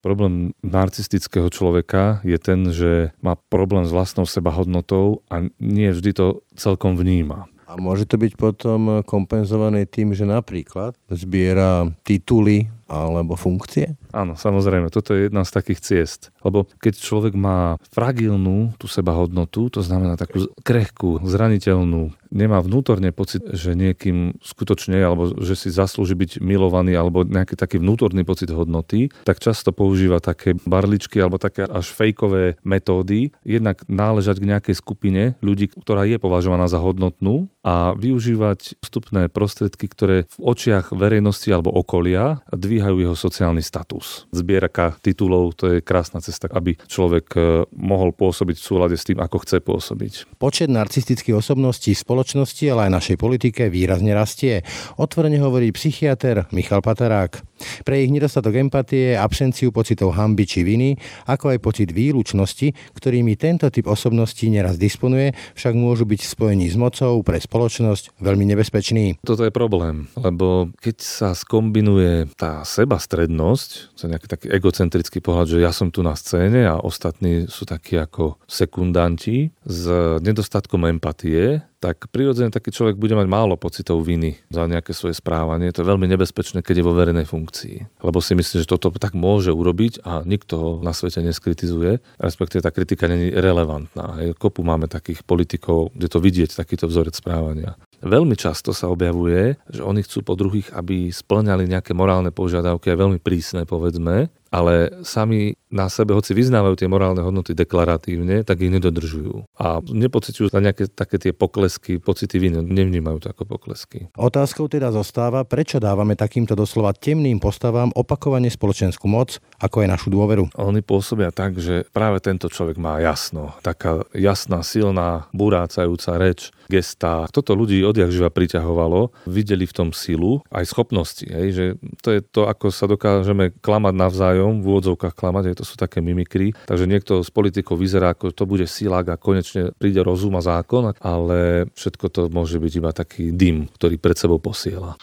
Problém 0.00 0.56
narcistického 0.64 1.52
človeka 1.52 2.24
je 2.24 2.40
ten, 2.40 2.72
že 2.72 3.12
má 3.20 3.36
problém 3.36 3.84
s 3.84 3.92
vlastnou 3.92 4.24
sebahodnotou 4.24 5.20
a 5.28 5.44
nie 5.60 5.92
vždy 5.92 6.10
to 6.16 6.26
celkom 6.56 6.96
vníma. 6.96 7.52
A 7.70 7.78
môže 7.78 8.02
to 8.02 8.18
byť 8.18 8.34
potom 8.34 9.06
kompenzované 9.06 9.86
tým, 9.86 10.10
že 10.10 10.26
napríklad 10.26 10.98
zbiera 11.06 11.86
tituly 12.02 12.66
alebo 12.90 13.38
funkcie? 13.38 13.94
Áno, 14.10 14.34
samozrejme, 14.34 14.90
toto 14.90 15.14
je 15.14 15.30
jedna 15.30 15.46
z 15.46 15.54
takých 15.54 15.80
ciest. 15.80 16.20
Lebo 16.42 16.66
keď 16.82 16.98
človek 16.98 17.38
má 17.38 17.78
fragilnú 17.94 18.74
tú 18.74 18.90
sebahodnotu, 18.90 19.70
to 19.70 19.80
znamená 19.86 20.18
takú 20.18 20.50
krehkú, 20.66 21.22
zraniteľnú, 21.22 22.10
nemá 22.34 22.58
vnútorne 22.62 23.14
pocit, 23.14 23.42
že 23.54 23.78
niekým 23.78 24.38
skutočne, 24.42 24.98
alebo 24.98 25.30
že 25.38 25.54
si 25.54 25.68
zaslúži 25.70 26.18
byť 26.18 26.30
milovaný, 26.42 26.98
alebo 26.98 27.26
nejaký 27.26 27.54
taký 27.54 27.78
vnútorný 27.78 28.26
pocit 28.26 28.50
hodnoty, 28.50 29.10
tak 29.22 29.38
často 29.38 29.70
používa 29.70 30.18
také 30.18 30.58
barličky 30.66 31.22
alebo 31.22 31.38
také 31.38 31.66
až 31.66 31.90
fejkové 31.94 32.58
metódy, 32.66 33.30
jednak 33.46 33.82
náležať 33.86 34.42
k 34.42 34.48
nejakej 34.50 34.74
skupine 34.78 35.22
ľudí, 35.42 35.70
ktorá 35.70 36.06
je 36.06 36.18
považovaná 36.18 36.66
za 36.66 36.82
hodnotnú 36.82 37.50
a 37.60 37.92
využívať 37.94 38.80
vstupné 38.80 39.28
prostriedky, 39.28 39.86
ktoré 39.90 40.24
v 40.32 40.36
očiach 40.40 40.96
verejnosti 40.96 41.50
alebo 41.52 41.74
okolia 41.74 42.40
dvíhajú 42.48 42.79
jeho 42.80 43.16
sociálny 43.16 43.60
status. 43.60 44.24
Zbieraka 44.32 44.96
titulov, 45.04 45.56
to 45.60 45.76
je 45.76 45.78
krásna 45.84 46.24
cesta, 46.24 46.48
aby 46.48 46.78
človek 46.88 47.26
e, 47.36 47.40
mohol 47.76 48.16
pôsobiť 48.16 48.56
v 48.56 48.66
súlade 48.66 48.96
s 48.96 49.04
tým, 49.04 49.20
ako 49.20 49.44
chce 49.44 49.60
pôsobiť. 49.60 50.12
Počet 50.40 50.72
narcistických 50.72 51.36
osobností 51.36 51.92
v 51.92 52.02
spoločnosti, 52.02 52.64
ale 52.72 52.88
aj 52.88 52.96
našej 52.96 53.16
politike 53.20 53.68
výrazne 53.68 54.16
rastie. 54.16 54.64
Otvorene 54.96 55.36
hovorí 55.42 55.68
psychiatr 55.74 56.48
Michal 56.54 56.80
Patarák. 56.80 57.49
Pre 57.84 57.96
ich 57.96 58.10
nedostatok 58.10 58.56
empatie, 58.58 59.14
absenciu 59.14 59.70
pocitov 59.70 60.16
hamby 60.16 60.44
či 60.48 60.60
viny, 60.66 60.96
ako 61.28 61.54
aj 61.54 61.58
pocit 61.62 61.88
výlučnosti, 61.94 62.96
ktorými 62.96 63.36
tento 63.36 63.68
typ 63.70 63.86
osobností 63.86 64.50
neraz 64.50 64.80
disponuje, 64.80 65.32
však 65.54 65.74
môžu 65.76 66.04
byť 66.08 66.20
spojení 66.24 66.66
s 66.66 66.76
mocou 66.76 67.20
pre 67.22 67.38
spoločnosť 67.40 68.20
veľmi 68.20 68.44
nebezpečný. 68.50 69.22
Toto 69.22 69.46
je 69.46 69.52
problém, 69.54 70.10
lebo 70.18 70.72
keď 70.80 70.96
sa 71.00 71.30
skombinuje 71.36 72.32
tá 72.36 72.66
sebastrednosť, 72.66 73.96
to 73.96 74.00
je 74.06 74.12
nejaký 74.12 74.28
taký 74.28 74.46
egocentrický 74.50 75.18
pohľad, 75.22 75.56
že 75.56 75.58
ja 75.62 75.72
som 75.72 75.92
tu 75.92 76.02
na 76.04 76.16
scéne 76.18 76.66
a 76.66 76.80
ostatní 76.80 77.46
sú 77.46 77.68
takí 77.68 77.96
ako 77.96 78.40
sekundanti 78.48 79.52
s 79.62 79.82
nedostatkom 80.20 80.88
empatie, 80.88 81.62
tak 81.80 82.12
prirodzene 82.12 82.52
taký 82.52 82.76
človek 82.76 83.00
bude 83.00 83.16
mať 83.16 83.24
málo 83.24 83.56
pocitov 83.56 84.04
viny 84.04 84.36
za 84.52 84.68
nejaké 84.68 84.92
svoje 84.92 85.16
správanie. 85.16 85.72
To 85.72 85.80
je 85.80 85.90
veľmi 85.90 86.04
nebezpečné, 86.12 86.60
keď 86.60 86.84
je 86.84 86.86
vo 86.86 86.92
verejnej 86.92 87.24
funkcii. 87.24 88.04
Lebo 88.04 88.20
si 88.20 88.36
myslí, 88.36 88.62
že 88.62 88.68
toto 88.68 88.92
tak 88.92 89.16
môže 89.16 89.48
urobiť 89.48 90.04
a 90.04 90.20
nikto 90.28 90.54
ho 90.60 90.70
na 90.84 90.92
svete 90.92 91.24
neskritizuje, 91.24 92.04
respektíve 92.20 92.60
tá 92.60 92.68
kritika 92.68 93.08
není 93.08 93.32
relevantná. 93.32 94.20
Kopu 94.36 94.60
máme 94.60 94.92
takých 94.92 95.24
politikov, 95.24 95.96
kde 95.96 96.06
to 96.12 96.20
vidieť, 96.20 96.52
takýto 96.52 96.84
vzorec 96.84 97.16
správania. 97.16 97.80
Veľmi 98.00 98.36
často 98.36 98.72
sa 98.72 98.88
objavuje, 98.88 99.60
že 99.68 99.84
oni 99.84 100.00
chcú 100.04 100.24
po 100.24 100.32
druhých, 100.36 100.72
aby 100.72 101.12
splňali 101.12 101.68
nejaké 101.68 101.92
morálne 101.92 102.32
požiadavky, 102.32 102.92
aj 102.92 103.00
veľmi 103.00 103.18
prísne 103.20 103.68
povedzme, 103.68 104.32
ale 104.50 104.90
sami 105.06 105.54
na 105.70 105.86
sebe, 105.86 106.10
hoci 106.12 106.34
vyznávajú 106.34 106.74
tie 106.74 106.90
morálne 106.90 107.22
hodnoty 107.22 107.54
deklaratívne, 107.54 108.42
tak 108.42 108.58
ich 108.66 108.74
nedodržujú. 108.74 109.46
A 109.54 109.78
nepociťujú 109.78 110.50
na 110.50 110.70
nejaké 110.70 110.90
také 110.90 111.22
tie 111.22 111.30
poklesky, 111.30 112.02
pocity 112.02 112.42
viny, 112.42 112.58
nevnímajú 112.58 113.22
to 113.22 113.30
ako 113.30 113.46
poklesky. 113.46 114.10
Otázkou 114.18 114.66
teda 114.66 114.90
zostáva, 114.90 115.46
prečo 115.46 115.78
dávame 115.78 116.18
takýmto 116.18 116.58
doslova 116.58 116.90
temným 116.90 117.38
postavám 117.38 117.94
opakovane 117.94 118.50
spoločenskú 118.50 119.06
moc, 119.06 119.38
ako 119.62 119.86
aj 119.86 119.88
našu 119.88 120.08
dôveru. 120.10 120.50
Oni 120.58 120.82
pôsobia 120.82 121.30
tak, 121.30 121.62
že 121.62 121.86
práve 121.94 122.18
tento 122.18 122.50
človek 122.50 122.74
má 122.74 122.98
jasno. 122.98 123.54
Taká 123.62 124.02
jasná, 124.10 124.66
silná, 124.66 125.30
burácajúca 125.30 126.18
reč, 126.18 126.50
gestá. 126.70 127.26
Toto 127.34 127.58
ľudí 127.58 127.82
odjak 127.82 128.14
priťahovalo, 128.30 129.26
videli 129.26 129.66
v 129.66 129.74
tom 129.74 129.88
silu, 129.90 130.46
aj 130.54 130.70
schopnosti. 130.70 131.26
Hej, 131.26 131.48
že 131.50 131.64
to 132.00 132.14
je 132.14 132.20
to, 132.22 132.46
ako 132.46 132.70
sa 132.70 132.86
dokážeme 132.86 133.50
klamať 133.58 133.94
navzájom, 133.96 134.62
v 134.62 134.66
úvodzovkách 134.70 135.14
klamať, 135.18 135.50
hej, 135.50 135.56
to 135.58 135.66
sú 135.66 135.74
také 135.74 135.98
mimikry. 135.98 136.54
Takže 136.70 136.86
niekto 136.86 137.26
z 137.26 137.30
politikov 137.34 137.82
vyzerá, 137.82 138.14
ako 138.14 138.30
to 138.30 138.44
bude 138.46 138.64
silák 138.70 139.10
a 139.10 139.20
konečne 139.20 139.74
príde 139.74 139.98
rozum 140.00 140.38
a 140.38 140.42
zákon, 140.44 140.94
ale 141.02 141.66
všetko 141.74 142.06
to 142.08 142.20
môže 142.30 142.62
byť 142.62 142.72
iba 142.78 142.90
taký 142.94 143.34
dym, 143.34 143.66
ktorý 143.74 143.98
pred 143.98 144.16
sebou 144.16 144.38
posiela. 144.38 144.94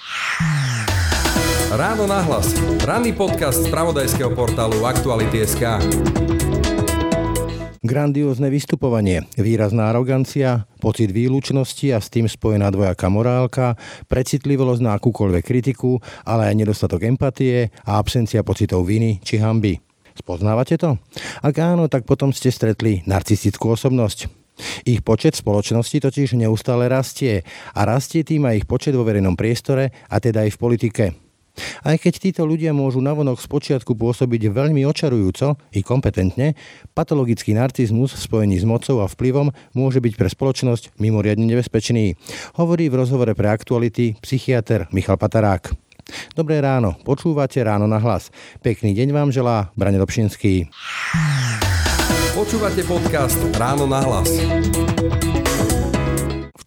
Ráno 1.68 2.08
nahlas. 2.08 2.56
Ranný 2.88 3.12
podcast 3.12 3.68
z 3.68 3.68
pravodajského 3.68 4.32
portálu 4.32 4.88
Aktuality.sk. 4.88 5.84
Grandiózne 7.88 8.52
vystupovanie, 8.52 9.24
výrazná 9.40 9.88
arogancia, 9.88 10.68
pocit 10.84 11.08
výlučnosti 11.08 11.96
a 11.96 12.04
s 12.04 12.12
tým 12.12 12.28
spojená 12.28 12.68
dvojaká 12.68 13.08
morálka, 13.08 13.80
precitlivosť 14.12 14.84
na 14.84 15.00
akúkoľvek 15.00 15.44
kritiku, 15.48 15.96
ale 16.28 16.52
aj 16.52 16.56
nedostatok 16.60 17.08
empatie 17.08 17.72
a 17.88 17.96
absencia 17.96 18.44
pocitov 18.44 18.84
viny 18.84 19.24
či 19.24 19.40
hamby. 19.40 19.80
Spoznávate 20.20 20.76
to? 20.76 21.00
Ak 21.40 21.56
áno, 21.64 21.88
tak 21.88 22.04
potom 22.04 22.36
ste 22.36 22.52
stretli 22.52 23.08
narcistickú 23.08 23.72
osobnosť. 23.72 24.28
Ich 24.84 25.00
počet 25.08 25.40
v 25.40 25.48
spoločnosti 25.48 26.12
totiž 26.12 26.36
neustále 26.36 26.92
rastie 26.92 27.48
a 27.72 27.88
rastie 27.88 28.28
tým 28.28 28.52
aj 28.52 28.66
ich 28.66 28.68
počet 28.68 29.00
vo 29.00 29.08
verejnom 29.08 29.40
priestore 29.40 29.96
a 30.12 30.20
teda 30.20 30.44
aj 30.44 30.52
v 30.52 30.60
politike. 30.60 31.06
Aj 31.84 31.96
keď 31.98 32.14
títo 32.22 32.42
ľudia 32.46 32.72
môžu 32.72 33.02
navonok 33.02 33.42
z 33.42 33.48
počiatku 33.50 33.98
pôsobiť 33.98 34.50
veľmi 34.50 34.86
očarujúco 34.86 35.58
i 35.74 35.82
kompetentne, 35.82 36.54
patologický 36.94 37.58
narcizmus 37.58 38.14
v 38.14 38.24
spojení 38.24 38.58
s 38.58 38.66
mocou 38.66 39.02
a 39.04 39.08
vplyvom 39.10 39.54
môže 39.74 40.00
byť 40.02 40.14
pre 40.16 40.30
spoločnosť 40.30 40.98
mimoriadne 41.02 41.46
nebezpečný, 41.46 42.18
hovorí 42.58 42.90
v 42.90 42.98
rozhovore 43.04 43.34
pre 43.34 43.50
aktuality 43.50 44.18
psychiatr 44.22 44.90
Michal 44.94 45.18
Patarák. 45.18 45.74
Dobré 46.34 46.64
ráno, 46.64 46.96
počúvate 47.04 47.60
ráno 47.60 47.84
na 47.84 48.00
hlas. 48.00 48.32
Pekný 48.64 48.96
deň 48.96 49.12
vám 49.12 49.30
želá 49.30 49.76
Brane 49.76 50.00
Dobšinský. 50.00 50.72
Počúvate 52.32 52.86
podcast 52.86 53.40
Ráno 53.58 53.90
na 53.90 54.00
hlas 54.06 54.30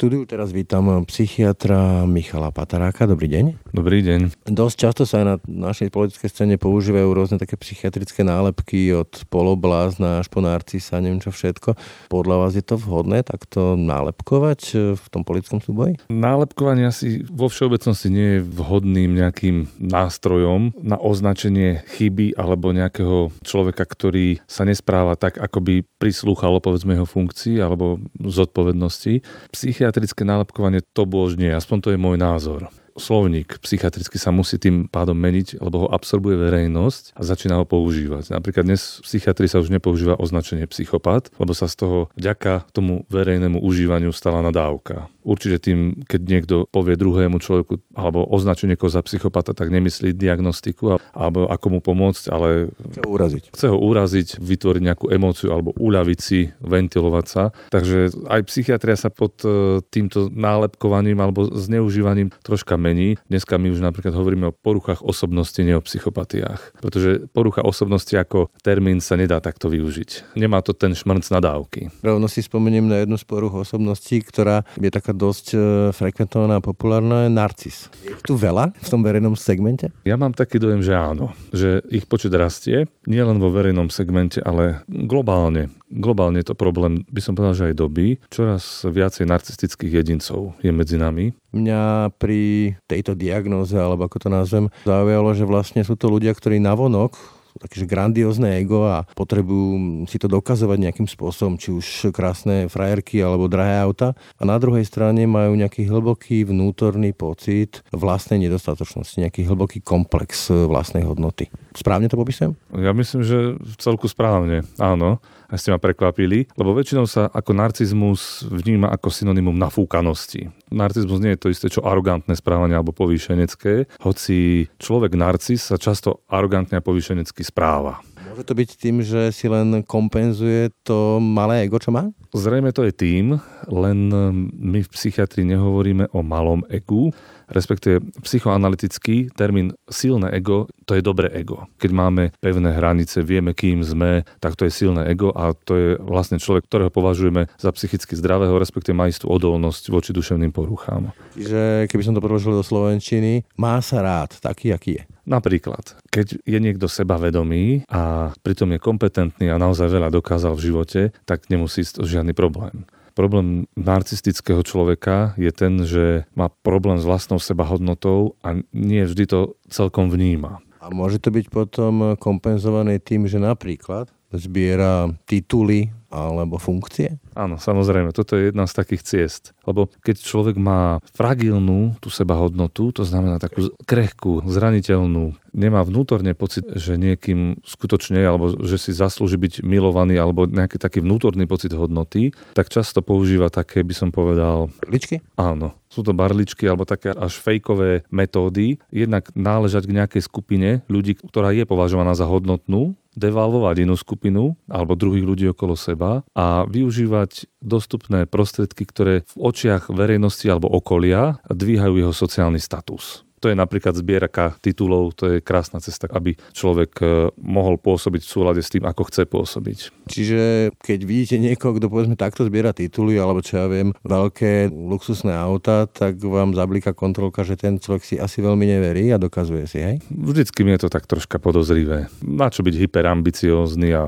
štúdiu 0.00 0.24
teraz 0.24 0.48
vítam 0.48 1.04
psychiatra 1.04 2.08
Michala 2.08 2.48
Pataráka. 2.48 3.04
Dobrý 3.04 3.28
deň. 3.28 3.68
Dobrý 3.68 4.00
deň. 4.00 4.48
Dosť 4.48 4.76
často 4.80 5.02
sa 5.04 5.20
aj 5.20 5.26
na 5.28 5.36
našej 5.44 5.92
politickej 5.92 6.30
scéne 6.32 6.56
používajú 6.56 7.12
rôzne 7.12 7.36
také 7.36 7.60
psychiatrické 7.60 8.24
nálepky 8.24 8.96
od 8.96 9.12
poloblázna 9.28 10.24
až 10.24 10.32
po 10.32 10.40
narcisa, 10.40 11.04
neviem 11.04 11.20
čo 11.20 11.28
všetko. 11.28 11.76
Podľa 12.08 12.36
vás 12.40 12.56
je 12.56 12.64
to 12.64 12.80
vhodné 12.80 13.28
takto 13.28 13.76
nálepkovať 13.76 14.60
e, 14.72 14.76
v 14.96 15.04
tom 15.12 15.20
politickom 15.20 15.60
súboji? 15.60 16.00
Nálepkovanie 16.08 16.88
asi 16.88 17.20
vo 17.28 17.52
všeobecnosti 17.52 18.08
nie 18.08 18.40
je 18.40 18.46
vhodným 18.56 19.12
nejakým 19.12 19.68
nástrojom 19.76 20.80
na 20.80 20.96
označenie 20.96 21.84
chyby 22.00 22.40
alebo 22.40 22.72
nejakého 22.72 23.36
človeka, 23.44 23.84
ktorý 23.84 24.40
sa 24.48 24.64
nespráva 24.64 25.20
tak, 25.20 25.36
ako 25.36 25.60
by 25.60 25.74
prislúchalo 26.00 26.64
povedzme 26.64 26.96
jeho 26.96 27.04
funkcii 27.04 27.60
alebo 27.60 28.00
zodpovednosti. 28.16 29.20
Psychiatr 29.52 29.89
psychiatrické 29.90 30.22
nálepkovanie 30.22 30.86
to 30.94 31.02
božnie, 31.02 31.50
aspoň 31.50 31.78
to 31.82 31.88
je 31.90 31.98
môj 31.98 32.14
názor 32.14 32.70
slovník 33.00 33.56
psychiatricky 33.64 34.20
sa 34.20 34.28
musí 34.28 34.60
tým 34.60 34.84
pádom 34.86 35.16
meniť, 35.16 35.58
lebo 35.64 35.86
ho 35.86 35.88
absorbuje 35.88 36.36
verejnosť 36.36 37.16
a 37.16 37.24
začína 37.24 37.56
ho 37.56 37.64
používať. 37.64 38.30
Napríklad 38.36 38.68
dnes 38.68 39.00
v 39.00 39.08
psychiatrii 39.08 39.48
sa 39.48 39.64
už 39.64 39.72
nepoužíva 39.72 40.20
označenie 40.20 40.68
psychopat, 40.68 41.32
lebo 41.40 41.56
sa 41.56 41.66
z 41.66 41.80
toho 41.80 41.98
vďaka 42.14 42.68
tomu 42.76 43.08
verejnému 43.08 43.56
užívaniu 43.56 44.12
stala 44.12 44.44
nadávka. 44.44 45.08
Určite 45.22 45.70
tým, 45.70 46.02
keď 46.08 46.20
niekto 46.24 46.54
povie 46.68 46.96
druhému 46.96 47.38
človeku 47.40 47.80
alebo 47.96 48.24
označí 48.28 48.64
niekoho 48.64 48.92
za 48.92 49.04
psychopata, 49.04 49.52
tak 49.52 49.68
nemyslí 49.68 50.16
diagnostiku 50.16 51.00
alebo 51.12 51.48
ako 51.48 51.66
mu 51.70 51.80
pomôcť, 51.80 52.24
ale 52.32 52.72
chce 52.72 53.00
ho 53.04 53.08
uraziť. 53.10 53.44
Chce 53.52 53.66
ho 53.68 53.78
uraziť, 53.78 54.28
vytvoriť 54.40 54.82
nejakú 54.82 55.06
emóciu 55.12 55.52
alebo 55.52 55.76
uľaviť 55.76 56.18
si, 56.20 56.50
ventilovať 56.60 57.26
sa. 57.26 57.42
Takže 57.72 58.28
aj 58.28 58.40
psychiatria 58.48 58.96
sa 58.96 59.12
pod 59.12 59.40
e, 59.44 59.80
týmto 59.88 60.32
nálepkovaním 60.32 61.20
alebo 61.20 61.48
zneužívaním 61.50 62.32
troška 62.44 62.80
mení. 62.80 63.20
Dneska 63.28 63.60
my 63.60 63.68
už 63.72 63.80
napríklad 63.84 64.14
hovoríme 64.16 64.50
o 64.50 64.56
poruchách 64.56 65.04
osobnosti, 65.04 65.58
nie 65.60 65.76
o 65.76 65.84
psychopatiách. 65.84 66.80
Pretože 66.80 67.28
porucha 67.30 67.64
osobnosti 67.64 68.12
ako 68.14 68.48
termín 68.64 69.02
sa 69.02 69.16
nedá 69.16 69.38
takto 69.42 69.68
využiť. 69.68 70.36
Nemá 70.36 70.60
to 70.64 70.72
ten 70.76 70.96
šmrnc 70.96 71.26
nadávky. 71.28 71.92
Rovno 72.00 72.26
si 72.30 72.40
spomeniem 72.44 72.86
na 72.86 73.02
jednu 73.02 73.16
z 73.20 73.24
poruch 73.26 73.54
osobností, 73.54 74.22
ktorá 74.24 74.62
je 74.78 74.90
taká 74.90 75.09
taká 75.10 75.18
dosť 75.18 75.46
e, 75.50 75.58
frekventovaná 75.90 76.62
a 76.62 76.64
populárna 76.64 77.26
je 77.26 77.34
narcis. 77.34 77.90
Je 78.06 78.14
tu 78.22 78.38
veľa 78.38 78.70
v 78.78 78.88
tom 78.88 79.02
verejnom 79.02 79.34
segmente? 79.34 79.90
Ja 80.06 80.14
mám 80.14 80.30
taký 80.30 80.62
dojem, 80.62 80.86
že 80.86 80.94
áno. 80.94 81.34
Že 81.50 81.82
ich 81.90 82.06
počet 82.06 82.30
rastie, 82.30 82.86
nielen 83.10 83.42
vo 83.42 83.50
verejnom 83.50 83.90
segmente, 83.90 84.38
ale 84.38 84.86
globálne. 84.86 85.74
Globálne 85.90 86.38
je 86.38 86.54
to 86.54 86.54
problém, 86.54 87.02
by 87.10 87.18
som 87.18 87.34
povedal, 87.34 87.58
že 87.58 87.66
aj 87.74 87.80
doby. 87.82 88.22
Čoraz 88.30 88.86
viacej 88.86 89.26
narcistických 89.26 89.98
jedincov 89.98 90.54
je 90.62 90.70
medzi 90.70 90.94
nami. 90.94 91.34
Mňa 91.50 92.14
pri 92.14 92.78
tejto 92.86 93.18
diagnóze, 93.18 93.74
alebo 93.74 94.06
ako 94.06 94.22
to 94.22 94.28
nazvem, 94.30 94.70
zaujalo, 94.86 95.34
že 95.34 95.42
vlastne 95.42 95.82
sú 95.82 95.98
to 95.98 96.06
ľudia, 96.06 96.30
ktorí 96.30 96.62
navonok 96.62 97.39
také 97.58 97.82
grandiózne 97.88 98.60
ego 98.60 98.86
a 98.86 99.08
potrebujú 99.16 100.04
si 100.06 100.20
to 100.20 100.30
dokazovať 100.30 100.78
nejakým 100.78 101.08
spôsobom, 101.10 101.56
či 101.56 101.74
už 101.74 102.14
krásne 102.14 102.70
frajerky 102.70 103.18
alebo 103.18 103.50
drahé 103.50 103.82
auta. 103.82 104.14
A 104.38 104.42
na 104.46 104.60
druhej 104.60 104.86
strane 104.86 105.26
majú 105.26 105.56
nejaký 105.56 105.88
hlboký 105.88 106.46
vnútorný 106.46 107.16
pocit 107.16 107.82
vlastnej 107.90 108.46
nedostatočnosti, 108.46 109.18
nejaký 109.18 109.48
hlboký 109.48 109.82
komplex 109.82 110.52
vlastnej 110.52 111.02
hodnoty. 111.02 111.50
Správne 111.74 112.06
to 112.06 112.20
popisujem? 112.20 112.54
Ja 112.76 112.94
myslím, 112.94 113.24
že 113.24 113.58
celku 113.80 114.06
správne, 114.06 114.62
áno 114.78 115.18
a 115.50 115.58
ste 115.58 115.74
ma 115.74 115.82
prekvapili, 115.82 116.46
lebo 116.54 116.70
väčšinou 116.78 117.10
sa 117.10 117.26
ako 117.26 117.50
narcizmus 117.52 118.46
vníma 118.46 118.86
ako 118.94 119.10
synonymum 119.10 119.58
nafúkanosti. 119.58 120.46
Narcizmus 120.70 121.18
nie 121.18 121.34
je 121.34 121.40
to 121.42 121.50
isté, 121.50 121.66
čo 121.66 121.82
arogantné 121.82 122.38
správanie 122.38 122.78
alebo 122.78 122.94
povýšenecké, 122.94 124.00
hoci 124.06 124.70
človek 124.78 125.18
narcis 125.18 125.66
sa 125.66 125.76
často 125.76 126.22
arogantne 126.30 126.78
a 126.78 126.86
povýšenecky 126.86 127.42
správa. 127.42 127.98
Môže 128.40 128.56
to 128.56 128.64
byť 128.64 128.72
tým, 128.80 128.96
že 129.04 129.36
si 129.36 129.52
len 129.52 129.84
kompenzuje 129.84 130.72
to 130.80 131.20
malé 131.20 131.68
ego, 131.68 131.76
čo 131.76 131.92
má? 131.92 132.08
Zrejme 132.32 132.72
to 132.72 132.88
je 132.88 132.92
tým, 132.96 133.36
len 133.68 134.08
my 134.56 134.80
v 134.80 134.92
psychiatrii 134.96 135.44
nehovoríme 135.44 136.08
o 136.16 136.24
malom 136.24 136.64
egu, 136.72 137.12
respektíve 137.52 138.00
psychoanalytický 138.24 139.28
termín 139.36 139.76
silné 139.92 140.32
ego, 140.32 140.72
to 140.88 140.96
je 140.96 141.04
dobré 141.04 141.28
ego. 141.36 141.68
Keď 141.76 141.90
máme 141.92 142.32
pevné 142.40 142.72
hranice, 142.72 143.20
vieme, 143.20 143.52
kým 143.52 143.84
sme, 143.84 144.24
tak 144.40 144.56
to 144.56 144.64
je 144.64 144.72
silné 144.72 145.12
ego 145.12 145.36
a 145.36 145.52
to 145.52 145.76
je 145.76 145.88
vlastne 146.00 146.40
človek, 146.40 146.64
ktorého 146.64 146.88
považujeme 146.88 147.44
za 147.60 147.68
psychicky 147.76 148.16
zdravého, 148.16 148.56
respektíve 148.56 148.96
má 148.96 149.04
istú 149.04 149.28
odolnosť 149.28 149.92
voči 149.92 150.16
duševným 150.16 150.48
poruchám. 150.48 151.12
Čiže 151.36 151.92
keby 151.92 152.02
som 152.08 152.16
to 152.16 152.24
preložil 152.24 152.56
do 152.56 152.64
slovenčiny, 152.64 153.44
má 153.60 153.84
sa 153.84 154.00
rád 154.00 154.40
taký, 154.40 154.72
aký 154.72 154.96
je. 154.96 155.04
Napríklad, 155.30 155.94
keď 156.10 156.42
je 156.42 156.58
niekto 156.58 156.90
sebavedomý 156.90 157.86
a 157.86 158.34
pritom 158.42 158.74
je 158.74 158.82
kompetentný 158.82 159.46
a 159.46 159.62
naozaj 159.62 159.86
veľa 159.86 160.10
dokázal 160.10 160.58
v 160.58 160.64
živote, 160.66 161.00
tak 161.22 161.46
nemusí 161.46 161.86
ísť 161.86 162.02
žiadny 162.02 162.34
problém. 162.34 162.82
Problém 163.14 163.70
narcistického 163.78 164.66
človeka 164.66 165.38
je 165.38 165.54
ten, 165.54 165.86
že 165.86 166.26
má 166.34 166.50
problém 166.66 166.98
s 166.98 167.06
vlastnou 167.06 167.38
sebahodnotou 167.38 168.34
a 168.42 168.58
nie 168.74 169.06
vždy 169.06 169.24
to 169.30 169.40
celkom 169.70 170.10
vníma. 170.10 170.58
A 170.82 170.90
môže 170.90 171.22
to 171.22 171.30
byť 171.30 171.46
potom 171.52 172.18
kompenzované 172.18 172.98
tým, 172.98 173.30
že 173.30 173.38
napríklad 173.38 174.10
zbiera 174.34 175.10
tituly 175.26 175.90
alebo 176.10 176.58
funkcie? 176.58 177.22
Áno, 177.38 177.56
samozrejme, 177.56 178.10
toto 178.10 178.34
je 178.34 178.50
jedna 178.50 178.66
z 178.66 178.74
takých 178.74 179.02
ciest. 179.06 179.54
Lebo 179.62 179.86
keď 180.02 180.18
človek 180.18 180.58
má 180.58 180.98
fragilnú 181.14 181.94
tú 182.02 182.10
sebahodnotu, 182.10 182.90
to 182.90 183.06
znamená 183.06 183.38
takú 183.38 183.70
krehkú, 183.86 184.42
zraniteľnú, 184.42 185.38
nemá 185.54 185.86
vnútorne 185.86 186.34
pocit, 186.34 186.66
že 186.74 186.98
niekým 186.98 187.62
skutočne, 187.62 188.18
alebo 188.26 188.50
že 188.58 188.76
si 188.76 188.90
zaslúži 188.90 189.38
byť 189.38 189.62
milovaný, 189.62 190.18
alebo 190.18 190.50
nejaký 190.50 190.82
taký 190.82 190.98
vnútorný 190.98 191.46
pocit 191.46 191.70
hodnoty, 191.70 192.34
tak 192.58 192.74
často 192.74 193.06
používa 193.06 193.46
také, 193.46 193.86
by 193.86 193.94
som 193.94 194.10
povedal... 194.10 194.66
Barličky? 194.82 195.22
Áno. 195.38 195.79
Sú 195.90 196.06
to 196.06 196.14
barličky 196.14 196.70
alebo 196.70 196.86
také 196.86 197.10
až 197.10 197.36
fejkové 197.42 198.06
metódy. 198.14 198.78
Jednak 198.94 199.34
náležať 199.34 199.90
k 199.90 199.96
nejakej 199.98 200.22
skupine 200.22 200.68
ľudí, 200.86 201.18
ktorá 201.18 201.50
je 201.50 201.66
považovaná 201.66 202.14
za 202.14 202.30
hodnotnú, 202.30 202.94
devalvovať 203.18 203.82
inú 203.82 203.98
skupinu 203.98 204.54
alebo 204.70 204.94
druhých 204.94 205.26
ľudí 205.26 205.46
okolo 205.50 205.74
seba 205.74 206.22
a 206.30 206.62
využívať 206.70 207.50
dostupné 207.58 208.30
prostriedky, 208.30 208.86
ktoré 208.86 209.26
v 209.26 209.50
očiach 209.50 209.90
verejnosti 209.90 210.46
alebo 210.46 210.70
okolia 210.70 211.42
dvíhajú 211.50 212.06
jeho 212.06 212.14
sociálny 212.14 212.62
status. 212.62 213.26
To 213.40 213.48
je 213.48 213.56
napríklad 213.56 213.96
zbierka 213.96 214.60
titulov, 214.60 215.16
to 215.16 215.24
je 215.32 215.36
krásna 215.40 215.80
cesta, 215.80 216.04
aby 216.12 216.36
človek 216.52 216.92
e, 217.00 217.04
mohol 217.40 217.80
pôsobiť 217.80 218.20
v 218.20 218.28
súlade 218.28 218.60
s 218.60 218.68
tým, 218.68 218.84
ako 218.84 219.08
chce 219.08 219.24
pôsobiť. 219.24 219.78
Čiže 220.12 220.40
keď 220.76 221.00
vidíte 221.08 221.36
niekoho, 221.40 221.72
kto 221.80 221.88
povedzme 221.88 222.20
takto 222.20 222.44
zbiera 222.44 222.76
tituly, 222.76 223.16
alebo 223.16 223.40
čo 223.40 223.64
ja 223.64 223.66
viem, 223.72 223.96
veľké 224.04 224.68
luxusné 224.68 225.32
auta, 225.32 225.88
tak 225.88 226.20
vám 226.20 226.52
zablíka 226.52 226.92
kontrolka, 226.92 227.40
že 227.40 227.56
ten 227.56 227.80
človek 227.80 228.04
si 228.04 228.14
asi 228.20 228.44
veľmi 228.44 228.68
neverí 228.76 229.08
a 229.08 229.16
dokazuje 229.16 229.64
si, 229.64 229.80
hej? 229.80 230.04
Vždycky 230.12 230.60
mi 230.60 230.76
je 230.76 230.84
to 230.84 230.92
tak 230.92 231.08
troška 231.08 231.40
podozrivé. 231.40 232.12
Na 232.20 232.52
čo 232.52 232.60
byť 232.60 232.76
hyperambiciózny 232.76 233.88
a 233.96 234.04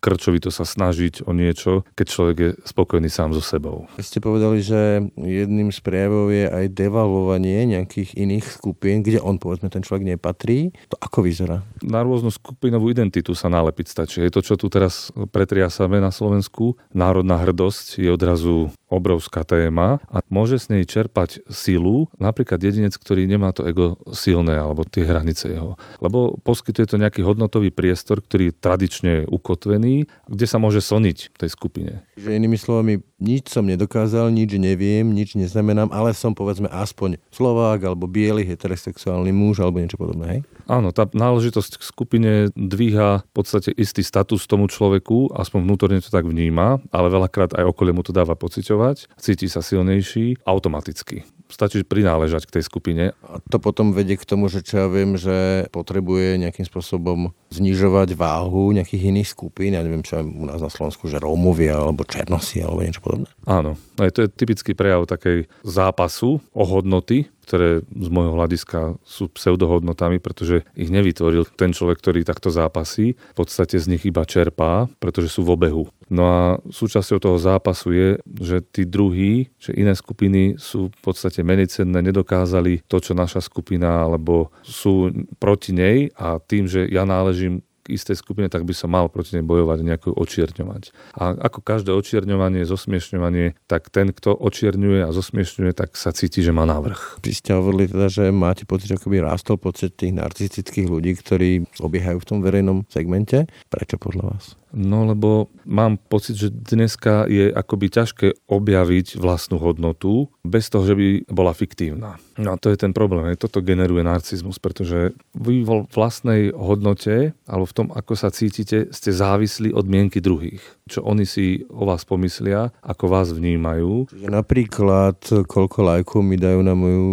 krčovito 0.00 0.48
sa 0.48 0.64
snažiť 0.64 1.28
o 1.28 1.36
niečo, 1.36 1.84
keď 1.92 2.06
človek 2.08 2.36
je 2.40 2.50
spokojný 2.64 3.12
sám 3.12 3.36
so 3.36 3.44
sebou. 3.44 3.84
Ste 4.00 4.24
povedali, 4.24 4.64
že 4.64 5.04
jedným 5.20 5.68
z 5.68 5.84
prejavov 5.84 6.32
je 6.32 6.48
aj 6.48 6.64
devalvovanie 6.72 7.68
nejakých 7.68 8.16
iných 8.16 8.46
skupín 8.48 8.69
skupín, 8.70 9.02
kde 9.02 9.18
on 9.18 9.34
povedzme 9.36 9.66
ten 9.66 9.82
človek 9.82 10.14
nepatrí, 10.14 10.70
to 10.86 10.94
ako 11.02 11.26
vyzerá? 11.26 11.66
Na 11.82 12.06
rôznu 12.06 12.30
skupinovú 12.30 12.86
identitu 12.86 13.34
sa 13.34 13.50
nalepiť 13.50 13.90
stačí. 13.90 14.22
Je 14.22 14.30
to, 14.30 14.46
čo 14.46 14.54
tu 14.54 14.70
teraz 14.70 15.10
pretriasame 15.34 15.98
na 15.98 16.14
Slovensku. 16.14 16.78
Národná 16.94 17.34
hrdosť 17.42 17.98
je 17.98 18.08
odrazu 18.14 18.70
obrovská 18.90 19.46
téma 19.46 20.02
a 20.10 20.20
môže 20.28 20.58
z 20.58 20.76
nej 20.76 20.84
čerpať 20.84 21.46
silu 21.46 22.10
napríklad 22.18 22.58
jedinec, 22.58 22.92
ktorý 22.98 23.24
nemá 23.30 23.54
to 23.54 23.62
ego 23.64 23.96
silné 24.10 24.58
alebo 24.58 24.82
tie 24.82 25.06
hranice 25.06 25.46
jeho. 25.54 25.78
Lebo 26.02 26.36
poskytuje 26.42 26.90
to 26.90 27.00
nejaký 27.00 27.22
hodnotový 27.22 27.70
priestor, 27.70 28.18
ktorý 28.18 28.50
je 28.50 28.58
tradične 28.58 29.14
ukotvený, 29.30 30.10
kde 30.26 30.46
sa 30.50 30.58
môže 30.58 30.82
soniť 30.82 31.30
v 31.32 31.36
tej 31.38 31.50
skupine. 31.54 31.92
Že 32.18 32.36
inými 32.36 32.58
slovami, 32.58 32.98
nič 33.22 33.54
som 33.54 33.62
nedokázal, 33.62 34.34
nič 34.34 34.58
neviem, 34.58 35.06
nič 35.06 35.38
neznamenám, 35.38 35.94
ale 35.94 36.10
som 36.12 36.34
povedzme 36.34 36.66
aspoň 36.66 37.22
Slovák 37.30 37.86
alebo 37.86 38.10
biely 38.10 38.42
heterosexuálny 38.42 39.30
muž 39.30 39.62
alebo 39.62 39.78
niečo 39.78 39.96
podobné. 39.96 40.26
Hej? 40.26 40.40
Áno, 40.70 40.94
tá 40.94 41.10
náležitosť 41.10 41.82
k 41.82 41.82
skupine 41.82 42.32
dvíha 42.54 43.26
v 43.26 43.32
podstate 43.34 43.74
istý 43.74 44.06
status 44.06 44.46
tomu 44.46 44.70
človeku, 44.70 45.34
aspoň 45.34 45.66
vnútorne 45.66 45.98
to 45.98 46.14
tak 46.14 46.22
vníma, 46.22 46.78
ale 46.94 47.10
veľakrát 47.10 47.58
aj 47.58 47.66
okolie 47.66 47.90
mu 47.90 48.06
to 48.06 48.14
dáva 48.14 48.38
pociťovať 48.38 49.18
cíti 49.18 49.50
sa 49.50 49.66
silnejší 49.66 50.46
automaticky. 50.46 51.26
Stačí 51.50 51.82
prináležať 51.82 52.46
k 52.46 52.54
tej 52.58 52.64
skupine. 52.70 53.10
A 53.26 53.42
to 53.50 53.58
potom 53.58 53.90
vedie 53.90 54.14
k 54.14 54.22
tomu, 54.22 54.46
že 54.46 54.62
čo 54.62 54.86
ja 54.86 54.86
viem, 54.86 55.18
že 55.18 55.66
potrebuje 55.74 56.38
nejakým 56.38 56.62
spôsobom 56.62 57.34
znižovať 57.50 58.14
váhu 58.14 58.70
nejakých 58.70 59.10
iných 59.10 59.28
skupín, 59.34 59.74
ja 59.74 59.82
neviem, 59.82 60.06
čo 60.06 60.22
je 60.22 60.30
u 60.30 60.46
nás 60.46 60.62
na 60.62 60.70
Slovensku, 60.70 61.10
že 61.10 61.18
Rómovia 61.18 61.74
alebo 61.74 62.06
Černosi 62.06 62.62
alebo 62.62 62.86
niečo 62.86 63.02
podobné. 63.02 63.26
Áno, 63.50 63.74
aj 63.98 64.10
to 64.14 64.18
je 64.22 64.28
typický 64.30 64.78
prejav 64.78 65.10
takej 65.10 65.50
zápasu 65.66 66.38
o 66.54 66.62
hodnoty, 66.62 67.26
ktoré 67.44 67.82
z 67.82 68.08
môjho 68.12 68.36
hľadiska 68.36 69.00
sú 69.02 69.32
pseudohodnotami, 69.32 70.22
pretože 70.22 70.62
ich 70.76 70.92
nevytvoril 70.92 71.48
ten 71.56 71.74
človek, 71.74 71.98
ktorý 71.98 72.20
takto 72.22 72.52
zápasí. 72.52 73.16
V 73.16 73.36
podstate 73.36 73.80
z 73.80 73.90
nich 73.90 74.04
iba 74.06 74.22
čerpá, 74.24 74.86
pretože 75.02 75.32
sú 75.32 75.42
v 75.42 75.56
obehu. 75.56 75.84
No 76.10 76.22
a 76.26 76.42
súčasťou 76.66 77.22
toho 77.22 77.38
zápasu 77.38 77.94
je, 77.94 78.08
že 78.26 78.66
tí 78.66 78.82
druhí, 78.82 79.54
že 79.62 79.70
iné 79.78 79.94
skupiny 79.94 80.58
sú 80.58 80.90
v 80.90 81.00
podstate 81.00 81.46
menej 81.46 81.70
cenné, 81.70 82.02
nedokázali 82.02 82.82
to, 82.90 82.98
čo 82.98 83.14
naša 83.14 83.38
skupina, 83.38 84.02
alebo 84.02 84.50
sú 84.66 85.14
proti 85.38 85.70
nej 85.70 86.10
a 86.18 86.42
tým, 86.42 86.66
že 86.66 86.90
ja 86.90 87.06
náležím 87.06 87.62
istej 87.90 88.16
skupine, 88.18 88.46
tak 88.46 88.62
by 88.62 88.74
som 88.76 88.92
mal 88.94 89.10
proti 89.10 89.38
nej 89.38 89.44
bojovať, 89.46 89.78
nejako 89.82 90.08
očierňovať. 90.14 90.82
A 91.18 91.34
ako 91.34 91.58
každé 91.64 91.90
očierňovanie, 91.90 92.62
zosmiešňovanie, 92.62 93.58
tak 93.66 93.90
ten, 93.90 94.14
kto 94.14 94.34
očierňuje 94.36 95.06
a 95.06 95.10
zosmiešňuje, 95.10 95.72
tak 95.74 95.98
sa 95.98 96.14
cíti, 96.14 96.44
že 96.44 96.54
má 96.54 96.68
návrh. 96.68 97.22
Vy 97.24 97.32
ste 97.34 97.56
hovorili 97.56 97.90
teda, 97.90 98.06
že 98.06 98.24
máte 98.30 98.68
pocit, 98.68 98.92
že 98.92 98.98
akoby 99.00 99.24
rástol 99.24 99.58
počet 99.58 99.96
tých 99.98 100.14
narcistických 100.14 100.86
ľudí, 100.86 101.16
ktorí 101.18 101.66
obiehajú 101.82 102.18
v 102.22 102.28
tom 102.28 102.38
verejnom 102.44 102.86
segmente. 102.86 103.50
Prečo 103.72 103.98
podľa 103.98 104.36
vás? 104.36 104.59
No 104.70 105.02
lebo 105.02 105.50
mám 105.66 105.98
pocit, 105.98 106.38
že 106.38 106.48
dneska 106.50 107.26
je 107.26 107.50
akoby 107.50 107.90
ťažké 107.90 108.46
objaviť 108.46 109.18
vlastnú 109.18 109.58
hodnotu 109.58 110.30
bez 110.46 110.70
toho, 110.70 110.86
že 110.86 110.94
by 110.94 111.08
bola 111.26 111.50
fiktívna. 111.54 112.22
No 112.38 112.54
a 112.54 112.56
to 112.56 112.70
je 112.70 112.78
ten 112.78 112.94
problém. 112.94 113.34
Toto 113.34 113.60
generuje 113.60 114.06
narcizmus, 114.06 114.62
pretože 114.62 115.12
vy 115.34 115.66
vo 115.66 115.90
vlastnej 115.90 116.54
hodnote 116.54 117.34
alebo 117.50 117.66
v 117.66 117.76
tom, 117.76 117.86
ako 117.90 118.14
sa 118.14 118.30
cítite, 118.30 118.88
ste 118.94 119.10
závislí 119.10 119.74
od 119.74 119.86
mienky 119.90 120.22
druhých. 120.22 120.62
Čo 120.86 121.02
oni 121.02 121.26
si 121.26 121.66
o 121.66 121.86
vás 121.86 122.06
pomyslia, 122.06 122.70
ako 122.82 123.04
vás 123.10 123.34
vnímajú. 123.34 124.10
Napríklad, 124.26 125.18
koľko 125.50 125.78
lajkov 125.82 126.20
mi 126.22 126.38
dajú 126.38 126.60
na 126.62 126.74
moju 126.78 127.10